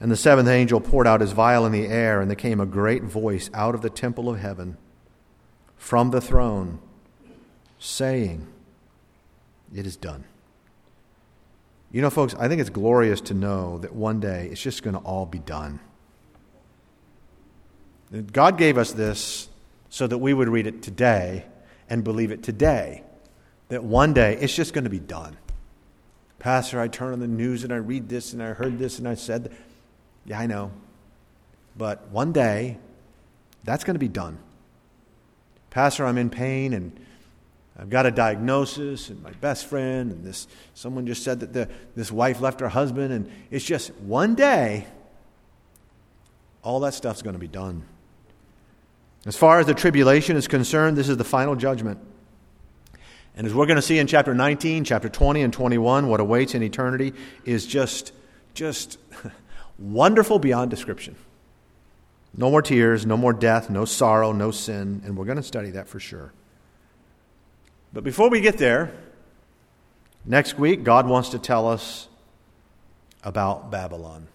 And 0.00 0.10
the 0.10 0.16
seventh 0.16 0.48
angel 0.48 0.80
poured 0.80 1.06
out 1.06 1.20
his 1.20 1.30
vial 1.30 1.64
in 1.64 1.70
the 1.70 1.86
air, 1.86 2.20
and 2.20 2.28
there 2.28 2.34
came 2.34 2.58
a 2.58 2.66
great 2.66 3.04
voice 3.04 3.50
out 3.54 3.76
of 3.76 3.82
the 3.82 3.88
temple 3.88 4.28
of 4.28 4.40
heaven 4.40 4.78
from 5.76 6.10
the 6.10 6.20
throne, 6.20 6.80
saying, 7.78 8.48
It 9.72 9.86
is 9.86 9.94
done. 9.94 10.24
You 11.92 12.00
know, 12.00 12.08
folks, 12.08 12.34
I 12.38 12.48
think 12.48 12.62
it's 12.62 12.70
glorious 12.70 13.20
to 13.22 13.34
know 13.34 13.78
that 13.78 13.94
one 13.94 14.18
day 14.18 14.48
it's 14.50 14.62
just 14.62 14.82
going 14.82 14.94
to 14.94 15.00
all 15.00 15.26
be 15.26 15.38
done. 15.38 15.78
God 18.32 18.56
gave 18.56 18.78
us 18.78 18.92
this 18.92 19.48
so 19.90 20.06
that 20.06 20.18
we 20.18 20.32
would 20.32 20.48
read 20.48 20.66
it 20.66 20.82
today 20.82 21.44
and 21.90 22.02
believe 22.02 22.30
it 22.30 22.42
today. 22.42 23.04
That 23.68 23.84
one 23.84 24.14
day 24.14 24.38
it's 24.40 24.54
just 24.54 24.72
going 24.72 24.84
to 24.84 24.90
be 24.90 25.00
done. 25.00 25.36
Pastor, 26.38 26.80
I 26.80 26.88
turn 26.88 27.12
on 27.12 27.20
the 27.20 27.28
news 27.28 27.62
and 27.62 27.72
I 27.72 27.76
read 27.76 28.08
this 28.08 28.32
and 28.32 28.42
I 28.42 28.54
heard 28.54 28.78
this 28.78 28.98
and 28.98 29.06
I 29.06 29.14
said, 29.14 29.54
yeah, 30.24 30.40
I 30.40 30.46
know. 30.46 30.72
But 31.76 32.08
one 32.08 32.32
day 32.32 32.78
that's 33.64 33.84
going 33.84 33.94
to 33.94 34.00
be 34.00 34.08
done. 34.08 34.38
Pastor, 35.68 36.06
I'm 36.06 36.18
in 36.18 36.30
pain 36.30 36.72
and 36.72 36.98
I've 37.82 37.90
got 37.90 38.06
a 38.06 38.12
diagnosis 38.12 39.08
and 39.08 39.20
my 39.24 39.32
best 39.32 39.66
friend 39.66 40.12
and 40.12 40.24
this 40.24 40.46
someone 40.72 41.04
just 41.04 41.24
said 41.24 41.40
that 41.40 41.52
the, 41.52 41.68
this 41.96 42.12
wife 42.12 42.40
left 42.40 42.60
her 42.60 42.68
husband 42.68 43.12
and 43.12 43.28
it's 43.50 43.64
just 43.64 43.92
one 43.96 44.36
day 44.36 44.86
all 46.62 46.78
that 46.78 46.94
stuff's 46.94 47.22
going 47.22 47.32
to 47.32 47.40
be 47.40 47.48
done. 47.48 47.82
As 49.26 49.36
far 49.36 49.58
as 49.58 49.66
the 49.66 49.74
tribulation 49.74 50.36
is 50.36 50.46
concerned, 50.46 50.96
this 50.96 51.08
is 51.08 51.16
the 51.16 51.24
final 51.24 51.56
judgment. 51.56 51.98
And 53.36 53.48
as 53.48 53.52
we're 53.52 53.66
going 53.66 53.76
to 53.76 53.82
see 53.82 53.98
in 53.98 54.06
chapter 54.06 54.32
19, 54.32 54.84
chapter 54.84 55.08
20, 55.08 55.42
and 55.42 55.52
21, 55.52 56.06
what 56.06 56.20
awaits 56.20 56.54
in 56.54 56.62
eternity 56.62 57.14
is 57.44 57.66
just, 57.66 58.12
just 58.54 58.96
wonderful 59.80 60.38
beyond 60.38 60.70
description. 60.70 61.16
No 62.36 62.48
more 62.48 62.62
tears, 62.62 63.04
no 63.06 63.16
more 63.16 63.32
death, 63.32 63.70
no 63.70 63.86
sorrow, 63.86 64.30
no 64.30 64.52
sin, 64.52 65.02
and 65.04 65.16
we're 65.16 65.24
going 65.24 65.36
to 65.36 65.42
study 65.42 65.70
that 65.70 65.88
for 65.88 65.98
sure. 65.98 66.32
But 67.92 68.04
before 68.04 68.30
we 68.30 68.40
get 68.40 68.56
there, 68.56 68.92
next 70.24 70.58
week, 70.58 70.82
God 70.82 71.06
wants 71.06 71.28
to 71.30 71.38
tell 71.38 71.68
us 71.68 72.08
about 73.22 73.70
Babylon. 73.70 74.28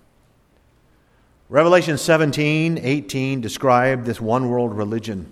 Revelation 1.50 1.98
17, 1.98 2.78
18 2.78 3.42
describe 3.42 4.04
this 4.04 4.22
one 4.22 4.50
world 4.50 4.78
religion, 4.78 5.32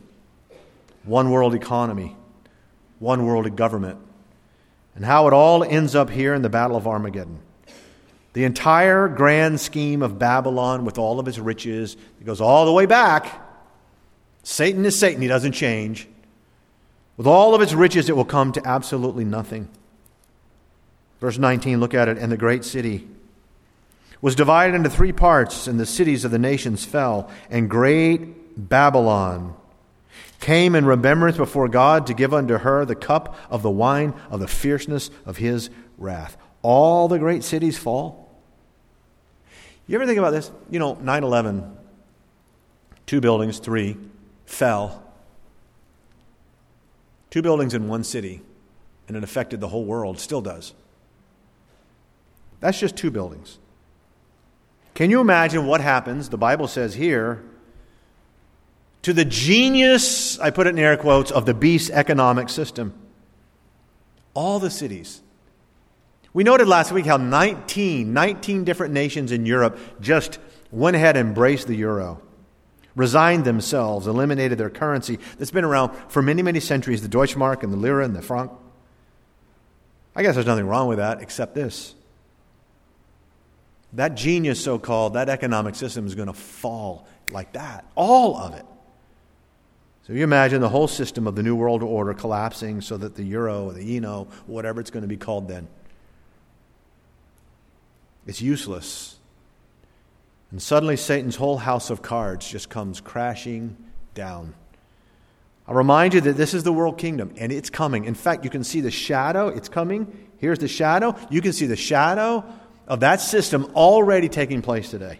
one 1.03 1.29
world 1.29 1.53
economy, 1.53 2.15
one 2.99 3.25
world 3.25 3.55
government, 3.55 3.99
and 4.95 5.05
how 5.05 5.27
it 5.27 5.33
all 5.33 5.63
ends 5.63 5.93
up 5.93 6.09
here 6.09 6.33
in 6.33 6.41
the 6.41 6.49
Battle 6.49 6.77
of 6.77 6.87
Armageddon. 6.87 7.39
The 8.33 8.43
entire 8.43 9.07
grand 9.07 9.59
scheme 9.59 10.01
of 10.01 10.17
Babylon, 10.17 10.83
with 10.83 10.97
all 10.97 11.19
of 11.19 11.27
its 11.27 11.37
riches, 11.37 11.95
it 12.19 12.25
goes 12.25 12.41
all 12.41 12.65
the 12.65 12.73
way 12.73 12.85
back. 12.85 13.41
Satan 14.41 14.83
is 14.85 14.97
Satan, 14.97 15.21
he 15.21 15.27
doesn't 15.27 15.51
change. 15.51 16.07
With 17.17 17.27
all 17.27 17.55
of 17.55 17.61
its 17.61 17.73
riches, 17.73 18.09
it 18.09 18.15
will 18.15 18.25
come 18.25 18.51
to 18.53 18.67
absolutely 18.67 19.23
nothing. 19.23 19.69
Verse 21.21 21.37
19, 21.37 21.79
look 21.79 21.93
at 21.93 22.07
it. 22.07 22.17
And 22.17 22.31
the 22.31 22.37
great 22.37 22.65
city 22.65 23.07
was 24.21 24.35
divided 24.35 24.75
into 24.75 24.89
three 24.89 25.11
parts, 25.11 25.67
and 25.67 25.79
the 25.79 25.85
cities 25.85 26.25
of 26.25 26.31
the 26.31 26.39
nations 26.39 26.83
fell, 26.83 27.29
and 27.49 27.69
great 27.69 28.67
Babylon 28.69 29.55
came 30.39 30.75
in 30.75 30.85
remembrance 30.85 31.37
before 31.37 31.67
God 31.67 32.07
to 32.07 32.13
give 32.13 32.33
unto 32.33 32.57
her 32.57 32.85
the 32.85 32.95
cup 32.95 33.35
of 33.49 33.61
the 33.61 33.69
wine 33.69 34.13
of 34.29 34.39
the 34.39 34.47
fierceness 34.47 35.09
of 35.25 35.37
his 35.37 35.69
wrath. 35.97 36.37
All 36.61 37.07
the 37.07 37.19
great 37.19 37.43
cities 37.43 37.77
fall. 37.77 38.29
You 39.87 39.95
ever 39.95 40.05
think 40.05 40.17
about 40.17 40.31
this? 40.31 40.51
You 40.69 40.79
know, 40.79 40.95
9 40.95 41.23
11, 41.23 41.77
two 43.05 43.21
buildings, 43.21 43.59
three, 43.59 43.97
fell. 44.45 45.04
Two 47.35 47.41
buildings 47.41 47.73
in 47.73 47.89
one 47.89 48.05
city, 48.05 48.41
and 49.09 49.17
it 49.17 49.21
affected 49.21 49.59
the 49.59 49.67
whole 49.67 49.83
world, 49.83 50.21
still 50.21 50.39
does. 50.39 50.73
That's 52.61 52.79
just 52.79 52.95
two 52.95 53.11
buildings. 53.11 53.59
Can 54.93 55.09
you 55.09 55.19
imagine 55.19 55.67
what 55.67 55.81
happens, 55.81 56.29
the 56.29 56.37
Bible 56.37 56.69
says 56.69 56.93
here, 56.93 57.43
to 59.01 59.11
the 59.11 59.25
genius, 59.25 60.39
I 60.39 60.49
put 60.49 60.65
it 60.65 60.69
in 60.69 60.79
air 60.79 60.95
quotes, 60.95 61.29
of 61.29 61.45
the 61.45 61.53
beast 61.53 61.91
economic 61.91 62.47
system? 62.47 62.93
All 64.33 64.59
the 64.59 64.69
cities. 64.69 65.21
We 66.31 66.45
noted 66.45 66.69
last 66.69 66.93
week 66.93 67.05
how 67.05 67.17
19, 67.17 68.13
19 68.13 68.63
different 68.63 68.93
nations 68.93 69.33
in 69.33 69.45
Europe 69.45 69.77
just 69.99 70.39
went 70.71 70.95
ahead 70.95 71.17
and 71.17 71.27
embraced 71.27 71.67
the 71.67 71.75
euro, 71.75 72.21
resigned 72.95 73.45
themselves, 73.45 74.07
eliminated 74.07 74.57
their 74.57 74.69
currency 74.69 75.19
that's 75.37 75.51
been 75.51 75.65
around 75.65 75.95
for 76.07 76.21
many, 76.21 76.41
many 76.41 76.59
centuries 76.59 77.01
the 77.01 77.09
Deutschmark 77.09 77.63
and 77.63 77.71
the 77.71 77.77
Lira 77.77 78.05
and 78.05 78.15
the 78.15 78.21
franc. 78.21 78.51
I 80.15 80.23
guess 80.23 80.35
there's 80.35 80.47
nothing 80.47 80.67
wrong 80.67 80.87
with 80.87 80.97
that 80.97 81.21
except 81.21 81.55
this 81.55 81.95
that 83.95 84.15
genius, 84.15 84.61
so 84.61 84.77
called, 84.77 85.13
that 85.13 85.29
economic 85.29 85.75
system 85.75 86.05
is 86.05 86.15
going 86.15 86.27
to 86.27 86.33
fall 86.33 87.07
like 87.29 87.53
that. 87.53 87.85
All 87.95 88.37
of 88.37 88.53
it. 88.53 88.65
So 90.05 90.13
you 90.13 90.23
imagine 90.23 90.61
the 90.61 90.69
whole 90.69 90.87
system 90.87 91.25
of 91.25 91.35
the 91.35 91.43
New 91.43 91.55
World 91.55 91.81
Order 91.81 92.13
collapsing 92.13 92.81
so 92.81 92.97
that 92.97 93.15
the 93.15 93.23
euro 93.23 93.65
or 93.65 93.73
the 93.73 93.97
eno, 93.97 94.27
whatever 94.45 94.79
it's 94.79 94.91
going 94.91 95.01
to 95.01 95.07
be 95.07 95.17
called 95.17 95.47
then, 95.47 95.67
it's 98.27 98.41
useless. 98.41 99.14
And 100.55 100.61
suddenly 100.61 100.95
Satan's 100.95 101.35
whole 101.35 101.57
house 101.57 101.89
of 101.89 102.01
cards 102.01 102.49
just 102.49 102.69
comes 102.69 103.01
crashing 103.01 103.75
down. 104.13 104.53
i 105.67 105.73
remind 105.73 106.13
you 106.13 106.21
that 106.21 106.37
this 106.37 106.53
is 106.53 106.63
the 106.63 106.71
world 106.71 106.97
kingdom 106.97 107.33
and 107.35 107.51
it's 107.51 107.69
coming. 107.69 108.05
In 108.05 108.15
fact, 108.15 108.45
you 108.45 108.49
can 108.49 108.63
see 108.63 108.79
the 108.79 108.89
shadow, 108.89 109.49
it's 109.49 109.67
coming. 109.67 110.29
Here's 110.37 110.59
the 110.59 110.69
shadow. 110.69 111.13
You 111.29 111.41
can 111.41 111.51
see 111.51 111.65
the 111.65 111.75
shadow 111.75 112.45
of 112.87 113.01
that 113.01 113.19
system 113.19 113.69
already 113.75 114.29
taking 114.29 114.61
place 114.61 114.89
today. 114.89 115.19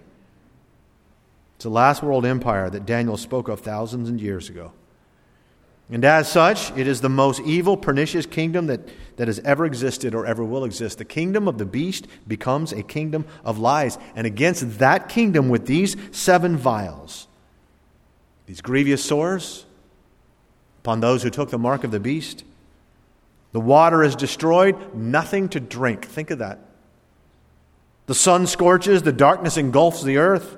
It's 1.57 1.63
the 1.63 1.69
last 1.69 2.01
world 2.01 2.25
empire 2.25 2.69
that 2.69 2.85
Daniel 2.85 3.17
spoke 3.17 3.49
of 3.49 3.59
thousands 3.59 4.07
of 4.07 4.21
years 4.21 4.47
ago. 4.47 4.71
And 5.89 6.03
as 6.03 6.31
such, 6.31 6.71
it 6.75 6.87
is 6.87 7.01
the 7.01 7.09
most 7.09 7.41
evil, 7.41 7.77
pernicious 7.77 8.25
kingdom 8.25 8.67
that, 8.67 8.81
that 9.17 9.27
has 9.27 9.39
ever 9.39 9.65
existed 9.65 10.15
or 10.15 10.25
ever 10.25 10.43
will 10.43 10.63
exist. 10.63 10.97
The 10.97 11.05
kingdom 11.05 11.47
of 11.47 11.59
the 11.59 11.65
beast 11.65 12.07
becomes 12.27 12.73
a 12.73 12.81
kingdom 12.81 13.25
of 13.43 13.59
lies. 13.59 13.99
And 14.15 14.25
against 14.25 14.79
that 14.79 15.09
kingdom, 15.09 15.49
with 15.49 15.67
these 15.67 15.95
seven 16.11 16.57
vials, 16.57 17.27
these 18.47 18.61
grievous 18.61 19.03
sores 19.03 19.65
upon 20.81 21.01
those 21.01 21.21
who 21.21 21.29
took 21.29 21.51
the 21.51 21.59
mark 21.59 21.83
of 21.83 21.91
the 21.91 21.99
beast, 21.99 22.43
the 23.51 23.59
water 23.59 24.03
is 24.03 24.15
destroyed, 24.15 24.95
nothing 24.95 25.49
to 25.49 25.59
drink. 25.59 26.05
Think 26.05 26.31
of 26.31 26.39
that. 26.39 26.59
The 28.07 28.15
sun 28.15 28.47
scorches, 28.47 29.03
the 29.03 29.13
darkness 29.13 29.55
engulfs 29.55 30.03
the 30.03 30.17
earth. 30.17 30.57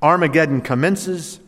Armageddon 0.00 0.60
commences. 0.60 1.40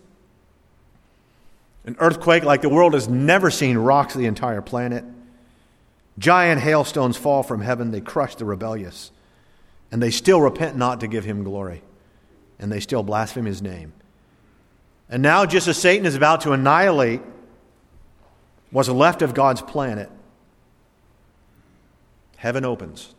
An 1.88 1.96
earthquake 2.00 2.44
like 2.44 2.60
the 2.60 2.68
world 2.68 2.92
has 2.92 3.08
never 3.08 3.50
seen 3.50 3.78
rocks 3.78 4.12
the 4.12 4.26
entire 4.26 4.60
planet. 4.60 5.06
Giant 6.18 6.60
hailstones 6.60 7.16
fall 7.16 7.42
from 7.42 7.62
heaven, 7.62 7.92
they 7.92 8.02
crush 8.02 8.34
the 8.34 8.44
rebellious. 8.44 9.10
And 9.90 10.02
they 10.02 10.10
still 10.10 10.38
repent 10.38 10.76
not 10.76 11.00
to 11.00 11.08
give 11.08 11.24
him 11.24 11.44
glory. 11.44 11.82
And 12.58 12.70
they 12.70 12.80
still 12.80 13.02
blaspheme 13.02 13.46
his 13.46 13.62
name. 13.62 13.94
And 15.08 15.22
now, 15.22 15.46
just 15.46 15.66
as 15.66 15.78
Satan 15.78 16.04
is 16.04 16.14
about 16.14 16.42
to 16.42 16.52
annihilate 16.52 17.22
what's 18.70 18.90
left 18.90 19.22
of 19.22 19.32
God's 19.32 19.62
planet, 19.62 20.10
heaven 22.36 22.66
opens. 22.66 23.14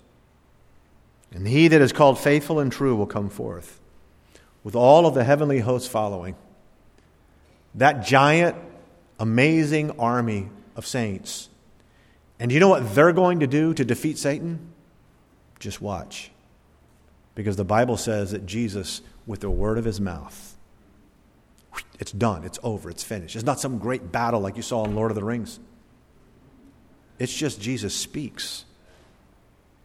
And 1.32 1.48
he 1.48 1.70
that 1.70 1.82
is 1.82 1.92
called 1.92 2.20
faithful 2.20 2.60
and 2.60 2.72
true 2.72 2.96
will 2.96 3.08
come 3.08 3.30
forth, 3.32 3.80
with 4.64 4.76
all 4.76 5.08
of 5.08 5.16
the 5.16 5.24
heavenly 5.24 5.62
hosts 5.62 5.88
following. 5.88 6.36
That 7.76 8.06
giant, 8.06 8.56
amazing 9.20 10.00
army 10.00 10.50
of 10.76 10.86
saints. 10.86 11.50
And 12.40 12.52
you 12.52 12.60
know 12.60 12.70
what 12.70 12.96
they're 12.96 13.14
going 13.14 13.42
to 13.42 13.48
do 13.48 13.74
to 13.74 13.86
defeat 13.86 14.18
Satan? 14.18 14.60
Just 15.60 15.82
watch. 15.82 16.32
Because 17.36 17.56
the 17.58 17.66
Bible 17.66 17.98
says 17.98 18.32
that 18.32 18.46
Jesus, 18.46 19.02
with 19.28 19.42
the 19.42 19.50
word 19.50 19.78
of 19.78 19.86
his 19.86 20.02
mouth, 20.02 20.58
it's 22.00 22.12
done, 22.12 22.44
it's 22.44 22.60
over, 22.64 22.90
it's 22.90 23.04
finished. 23.04 23.36
It's 23.36 23.46
not 23.46 23.60
some 23.60 23.78
great 23.78 24.12
battle 24.12 24.40
like 24.40 24.56
you 24.56 24.64
saw 24.64 24.86
in 24.86 24.96
Lord 24.96 25.12
of 25.12 25.16
the 25.16 25.24
Rings. 25.24 25.60
It's 27.20 27.36
just 27.36 27.60
Jesus 27.60 27.94
speaks, 27.94 28.64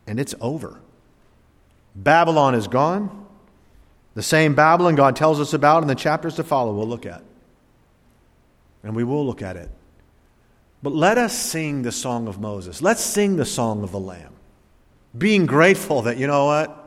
and 0.07 0.21
it's 0.21 0.35
over. 0.41 0.81
Babylon 1.97 2.55
is 2.55 2.69
gone. 2.69 3.27
The 4.15 4.23
same 4.23 4.55
Babylon 4.55 4.95
God 4.95 5.17
tells 5.17 5.41
us 5.41 5.53
about 5.53 5.83
in 5.83 5.89
the 5.89 5.97
chapters 5.97 6.37
to 6.37 6.45
follow, 6.45 6.73
we'll 6.73 6.87
look 6.87 7.05
at. 7.05 7.23
And 8.85 8.95
we 8.95 9.03
will 9.03 9.27
look 9.27 9.43
at 9.43 9.57
it. 9.57 9.71
But 10.83 10.93
let 10.93 11.17
us 11.17 11.37
sing 11.37 11.83
the 11.83 11.91
song 11.91 12.29
of 12.29 12.39
Moses. 12.39 12.83
Let's 12.83 13.03
sing 13.03 13.37
the 13.37 13.47
song 13.47 13.83
of 13.83 13.91
the 13.91 13.99
Lamb. 13.99 14.35
Being 15.17 15.47
grateful 15.47 16.03
that, 16.03 16.19
you 16.19 16.27
know 16.27 16.45
what? 16.45 16.81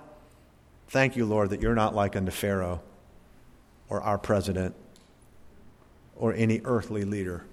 Thank 0.89 1.15
you, 1.17 1.25
Lord, 1.25 1.49
that 1.49 1.61
you're 1.61 1.75
not 1.75 1.95
like 1.95 2.15
unto 2.15 2.31
Pharaoh 2.31 2.81
or 3.89 4.01
our 4.01 4.17
president 4.17 4.75
or 6.15 6.33
any 6.33 6.61
earthly 6.63 7.03
leader. 7.03 7.43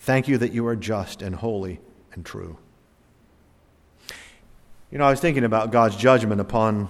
Thank 0.00 0.26
you 0.26 0.36
that 0.38 0.52
you 0.52 0.66
are 0.66 0.76
just 0.76 1.22
and 1.22 1.36
holy 1.36 1.78
and 2.12 2.26
true. 2.26 2.58
You 4.90 4.98
know, 4.98 5.04
I 5.04 5.10
was 5.10 5.20
thinking 5.20 5.44
about 5.44 5.70
God's 5.70 5.96
judgment 5.96 6.40
upon 6.40 6.88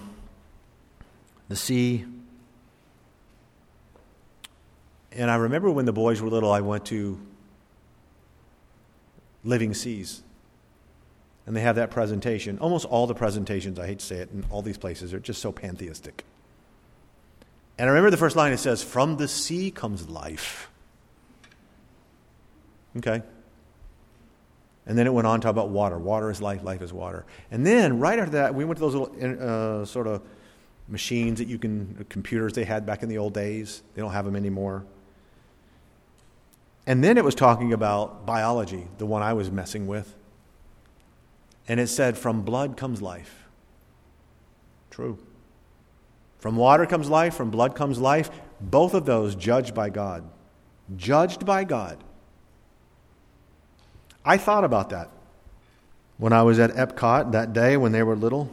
the 1.48 1.56
sea. 1.56 2.06
And 5.16 5.30
I 5.30 5.36
remember 5.36 5.70
when 5.70 5.84
the 5.84 5.92
boys 5.92 6.20
were 6.20 6.28
little, 6.28 6.50
I 6.50 6.60
went 6.60 6.86
to 6.86 7.20
Living 9.44 9.74
Seas. 9.74 10.22
And 11.46 11.56
they 11.56 11.60
have 11.60 11.76
that 11.76 11.90
presentation. 11.90 12.58
Almost 12.58 12.86
all 12.86 13.06
the 13.06 13.14
presentations, 13.14 13.78
I 13.78 13.86
hate 13.86 13.98
to 13.98 14.06
say 14.06 14.16
it, 14.16 14.30
in 14.32 14.44
all 14.50 14.62
these 14.62 14.78
places 14.78 15.12
are 15.12 15.18
just 15.18 15.42
so 15.42 15.50
pantheistic. 15.50 16.24
And 17.78 17.88
I 17.88 17.92
remember 17.92 18.10
the 18.10 18.16
first 18.16 18.36
line 18.36 18.52
it 18.52 18.58
says, 18.58 18.82
From 18.82 19.16
the 19.16 19.26
sea 19.26 19.70
comes 19.70 20.08
life. 20.08 20.70
Okay. 22.96 23.22
And 24.86 24.98
then 24.98 25.06
it 25.06 25.12
went 25.12 25.26
on 25.26 25.40
to 25.40 25.44
talk 25.44 25.50
about 25.50 25.70
water. 25.70 25.98
Water 25.98 26.30
is 26.30 26.42
life, 26.42 26.62
life 26.62 26.82
is 26.82 26.92
water. 26.92 27.24
And 27.50 27.64
then 27.64 27.98
right 27.98 28.18
after 28.18 28.32
that, 28.32 28.54
we 28.54 28.64
went 28.64 28.78
to 28.78 28.80
those 28.80 28.94
little 28.94 29.80
uh, 29.82 29.84
sort 29.84 30.06
of 30.06 30.22
machines 30.88 31.38
that 31.38 31.48
you 31.48 31.58
can, 31.58 32.04
computers 32.08 32.52
they 32.52 32.64
had 32.64 32.84
back 32.84 33.02
in 33.02 33.08
the 33.08 33.18
old 33.18 33.32
days. 33.32 33.82
They 33.94 34.02
don't 34.02 34.12
have 34.12 34.24
them 34.24 34.36
anymore. 34.36 34.84
And 36.86 37.02
then 37.02 37.16
it 37.16 37.24
was 37.24 37.34
talking 37.34 37.72
about 37.72 38.26
biology, 38.26 38.88
the 38.98 39.06
one 39.06 39.22
I 39.22 39.32
was 39.34 39.50
messing 39.50 39.86
with. 39.86 40.14
And 41.68 41.78
it 41.78 41.86
said, 41.86 42.18
From 42.18 42.42
blood 42.42 42.76
comes 42.76 43.00
life. 43.00 43.44
True. 44.90 45.18
From 46.38 46.56
water 46.56 46.86
comes 46.86 47.08
life, 47.08 47.34
from 47.34 47.50
blood 47.50 47.76
comes 47.76 48.00
life. 48.00 48.30
Both 48.60 48.94
of 48.94 49.06
those 49.06 49.36
judged 49.36 49.74
by 49.74 49.90
God. 49.90 50.28
Judged 50.96 51.46
by 51.46 51.64
God. 51.64 52.02
I 54.24 54.36
thought 54.36 54.64
about 54.64 54.90
that 54.90 55.08
when 56.18 56.32
I 56.32 56.42
was 56.42 56.58
at 56.58 56.70
Epcot 56.70 57.32
that 57.32 57.52
day 57.52 57.76
when 57.76 57.92
they 57.92 58.02
were 58.02 58.16
little. 58.16 58.50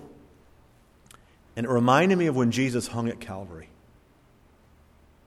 And 1.55 1.65
it 1.65 1.69
reminded 1.69 2.17
me 2.17 2.27
of 2.27 2.35
when 2.35 2.51
Jesus 2.51 2.87
hung 2.87 3.09
at 3.09 3.19
Calvary. 3.19 3.69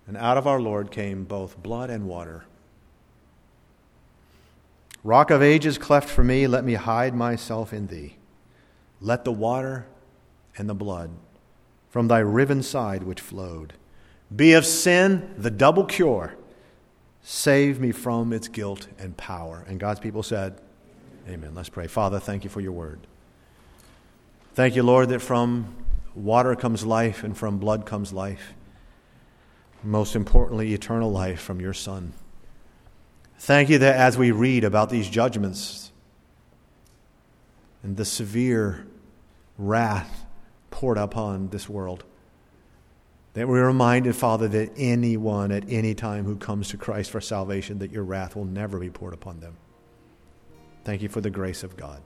And 0.07 0.16
out 0.16 0.36
of 0.36 0.46
our 0.46 0.61
Lord 0.61 0.90
came 0.90 1.24
both 1.24 1.62
blood 1.62 1.90
and 1.90 2.07
water. 2.07 2.44
Rock 5.05 5.30
of 5.30 5.42
ages, 5.42 5.78
cleft 5.78 6.09
for 6.09 6.22
me, 6.22 6.46
let 6.46 6.64
me 6.64 6.74
hide 6.74 7.14
myself 7.14 7.72
in 7.72 7.88
thee. 7.88 8.16
Let 9.00 9.24
the 9.24 9.32
water 9.32 9.86
and 10.57 10.68
the 10.68 10.74
blood 10.74 11.11
from 11.90 12.09
thy 12.09 12.20
riven 12.20 12.62
side 12.62 13.03
which 13.03 13.20
flowed 13.20 13.74
be 14.34 14.55
of 14.55 14.64
sin 14.64 15.34
the 15.36 15.50
double 15.50 15.84
cure 15.84 16.34
Save 17.22 17.78
me 17.78 17.92
from 17.92 18.32
its 18.32 18.48
guilt 18.48 18.88
and 18.98 19.16
power. 19.16 19.64
And 19.68 19.78
God's 19.78 20.00
people 20.00 20.22
said, 20.22 20.61
Amen. 21.28 21.55
Let's 21.55 21.68
pray. 21.68 21.86
Father, 21.86 22.18
thank 22.18 22.42
you 22.42 22.50
for 22.50 22.61
your 22.61 22.72
word. 22.72 22.98
Thank 24.55 24.74
you, 24.74 24.82
Lord, 24.82 25.09
that 25.11 25.20
from 25.20 25.72
water 26.16 26.57
comes 26.57 26.84
life 26.84 27.22
and 27.22 27.36
from 27.36 27.59
blood 27.59 27.86
comes 27.86 28.12
life. 28.12 28.55
Most 29.84 30.16
importantly, 30.16 30.74
eternal 30.74 31.12
life 31.12 31.40
from 31.40 31.61
your 31.61 31.72
Son. 31.72 32.12
Thank 33.43 33.70
you 33.70 33.78
that 33.78 33.97
as 33.97 34.16
we 34.16 34.30
read 34.30 34.62
about 34.62 34.88
these 34.88 35.11
judgments 35.11 35.90
and 37.82 37.97
the 37.97 38.05
severe 38.05 38.86
wrath 39.59 40.24
poured 40.70 40.97
upon 40.97 41.49
this 41.49 41.68
world, 41.68 42.05
that 43.34 43.49
we're 43.49 43.66
reminded, 43.66 44.14
Father, 44.14 44.47
that 44.47 44.70
anyone 44.76 45.51
at 45.51 45.64
any 45.68 45.93
time 45.93 46.24
who 46.24 46.36
comes 46.36 46.68
to 46.68 46.76
Christ 46.76 47.11
for 47.11 47.20
salvation, 47.20 47.80
that 47.80 47.90
your 47.90 48.05
wrath 48.05 48.36
will 48.36 48.45
never 48.45 48.78
be 48.78 48.90
poured 48.90 49.12
upon 49.12 49.40
them. 49.40 49.57
Thank 50.84 51.03
you 51.03 51.09
for 51.09 51.20
the 51.20 51.28
grace 51.28 51.64
of 51.64 51.76
God. 51.76 52.01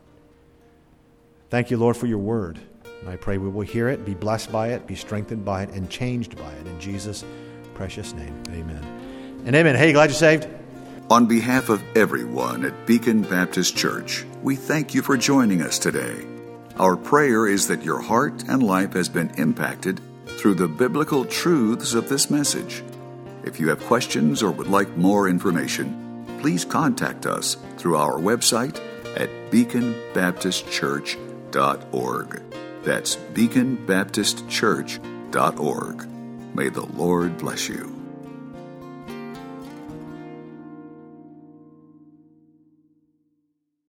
Thank 1.50 1.70
you, 1.70 1.76
Lord, 1.76 1.98
for 1.98 2.06
your 2.06 2.16
word. 2.16 2.58
And 3.00 3.10
I 3.10 3.16
pray 3.16 3.36
we 3.36 3.50
will 3.50 3.60
hear 3.60 3.90
it, 3.90 4.06
be 4.06 4.14
blessed 4.14 4.50
by 4.50 4.68
it, 4.68 4.86
be 4.86 4.94
strengthened 4.94 5.44
by 5.44 5.64
it, 5.64 5.70
and 5.72 5.90
changed 5.90 6.34
by 6.38 6.50
it. 6.50 6.66
In 6.66 6.80
Jesus' 6.80 7.26
precious 7.74 8.14
name, 8.14 8.42
amen. 8.48 9.42
And 9.44 9.54
amen. 9.54 9.76
Hey, 9.76 9.92
glad 9.92 10.08
you're 10.08 10.14
saved? 10.14 10.48
On 11.08 11.26
behalf 11.26 11.68
of 11.68 11.84
everyone 11.96 12.64
at 12.64 12.84
Beacon 12.84 13.22
Baptist 13.22 13.76
Church, 13.76 14.26
we 14.42 14.56
thank 14.56 14.92
you 14.92 15.02
for 15.02 15.16
joining 15.16 15.62
us 15.62 15.78
today. 15.78 16.26
Our 16.80 16.96
prayer 16.96 17.46
is 17.46 17.68
that 17.68 17.84
your 17.84 18.00
heart 18.00 18.42
and 18.48 18.60
life 18.60 18.94
has 18.94 19.08
been 19.08 19.30
impacted 19.36 20.00
through 20.26 20.54
the 20.54 20.66
biblical 20.66 21.24
truths 21.24 21.94
of 21.94 22.08
this 22.08 22.28
message. 22.28 22.82
If 23.44 23.60
you 23.60 23.68
have 23.68 23.84
questions 23.84 24.42
or 24.42 24.50
would 24.50 24.66
like 24.66 24.96
more 24.96 25.28
information, 25.28 26.26
please 26.40 26.64
contact 26.64 27.24
us 27.24 27.56
through 27.76 27.98
our 27.98 28.14
website 28.14 28.80
at 29.16 29.30
beaconbaptistchurch.org. 29.52 32.42
That's 32.82 33.14
beaconbaptistchurch.org. 33.14 36.08
May 36.56 36.68
the 36.68 36.86
Lord 36.86 37.38
bless 37.38 37.68
you. 37.68 37.95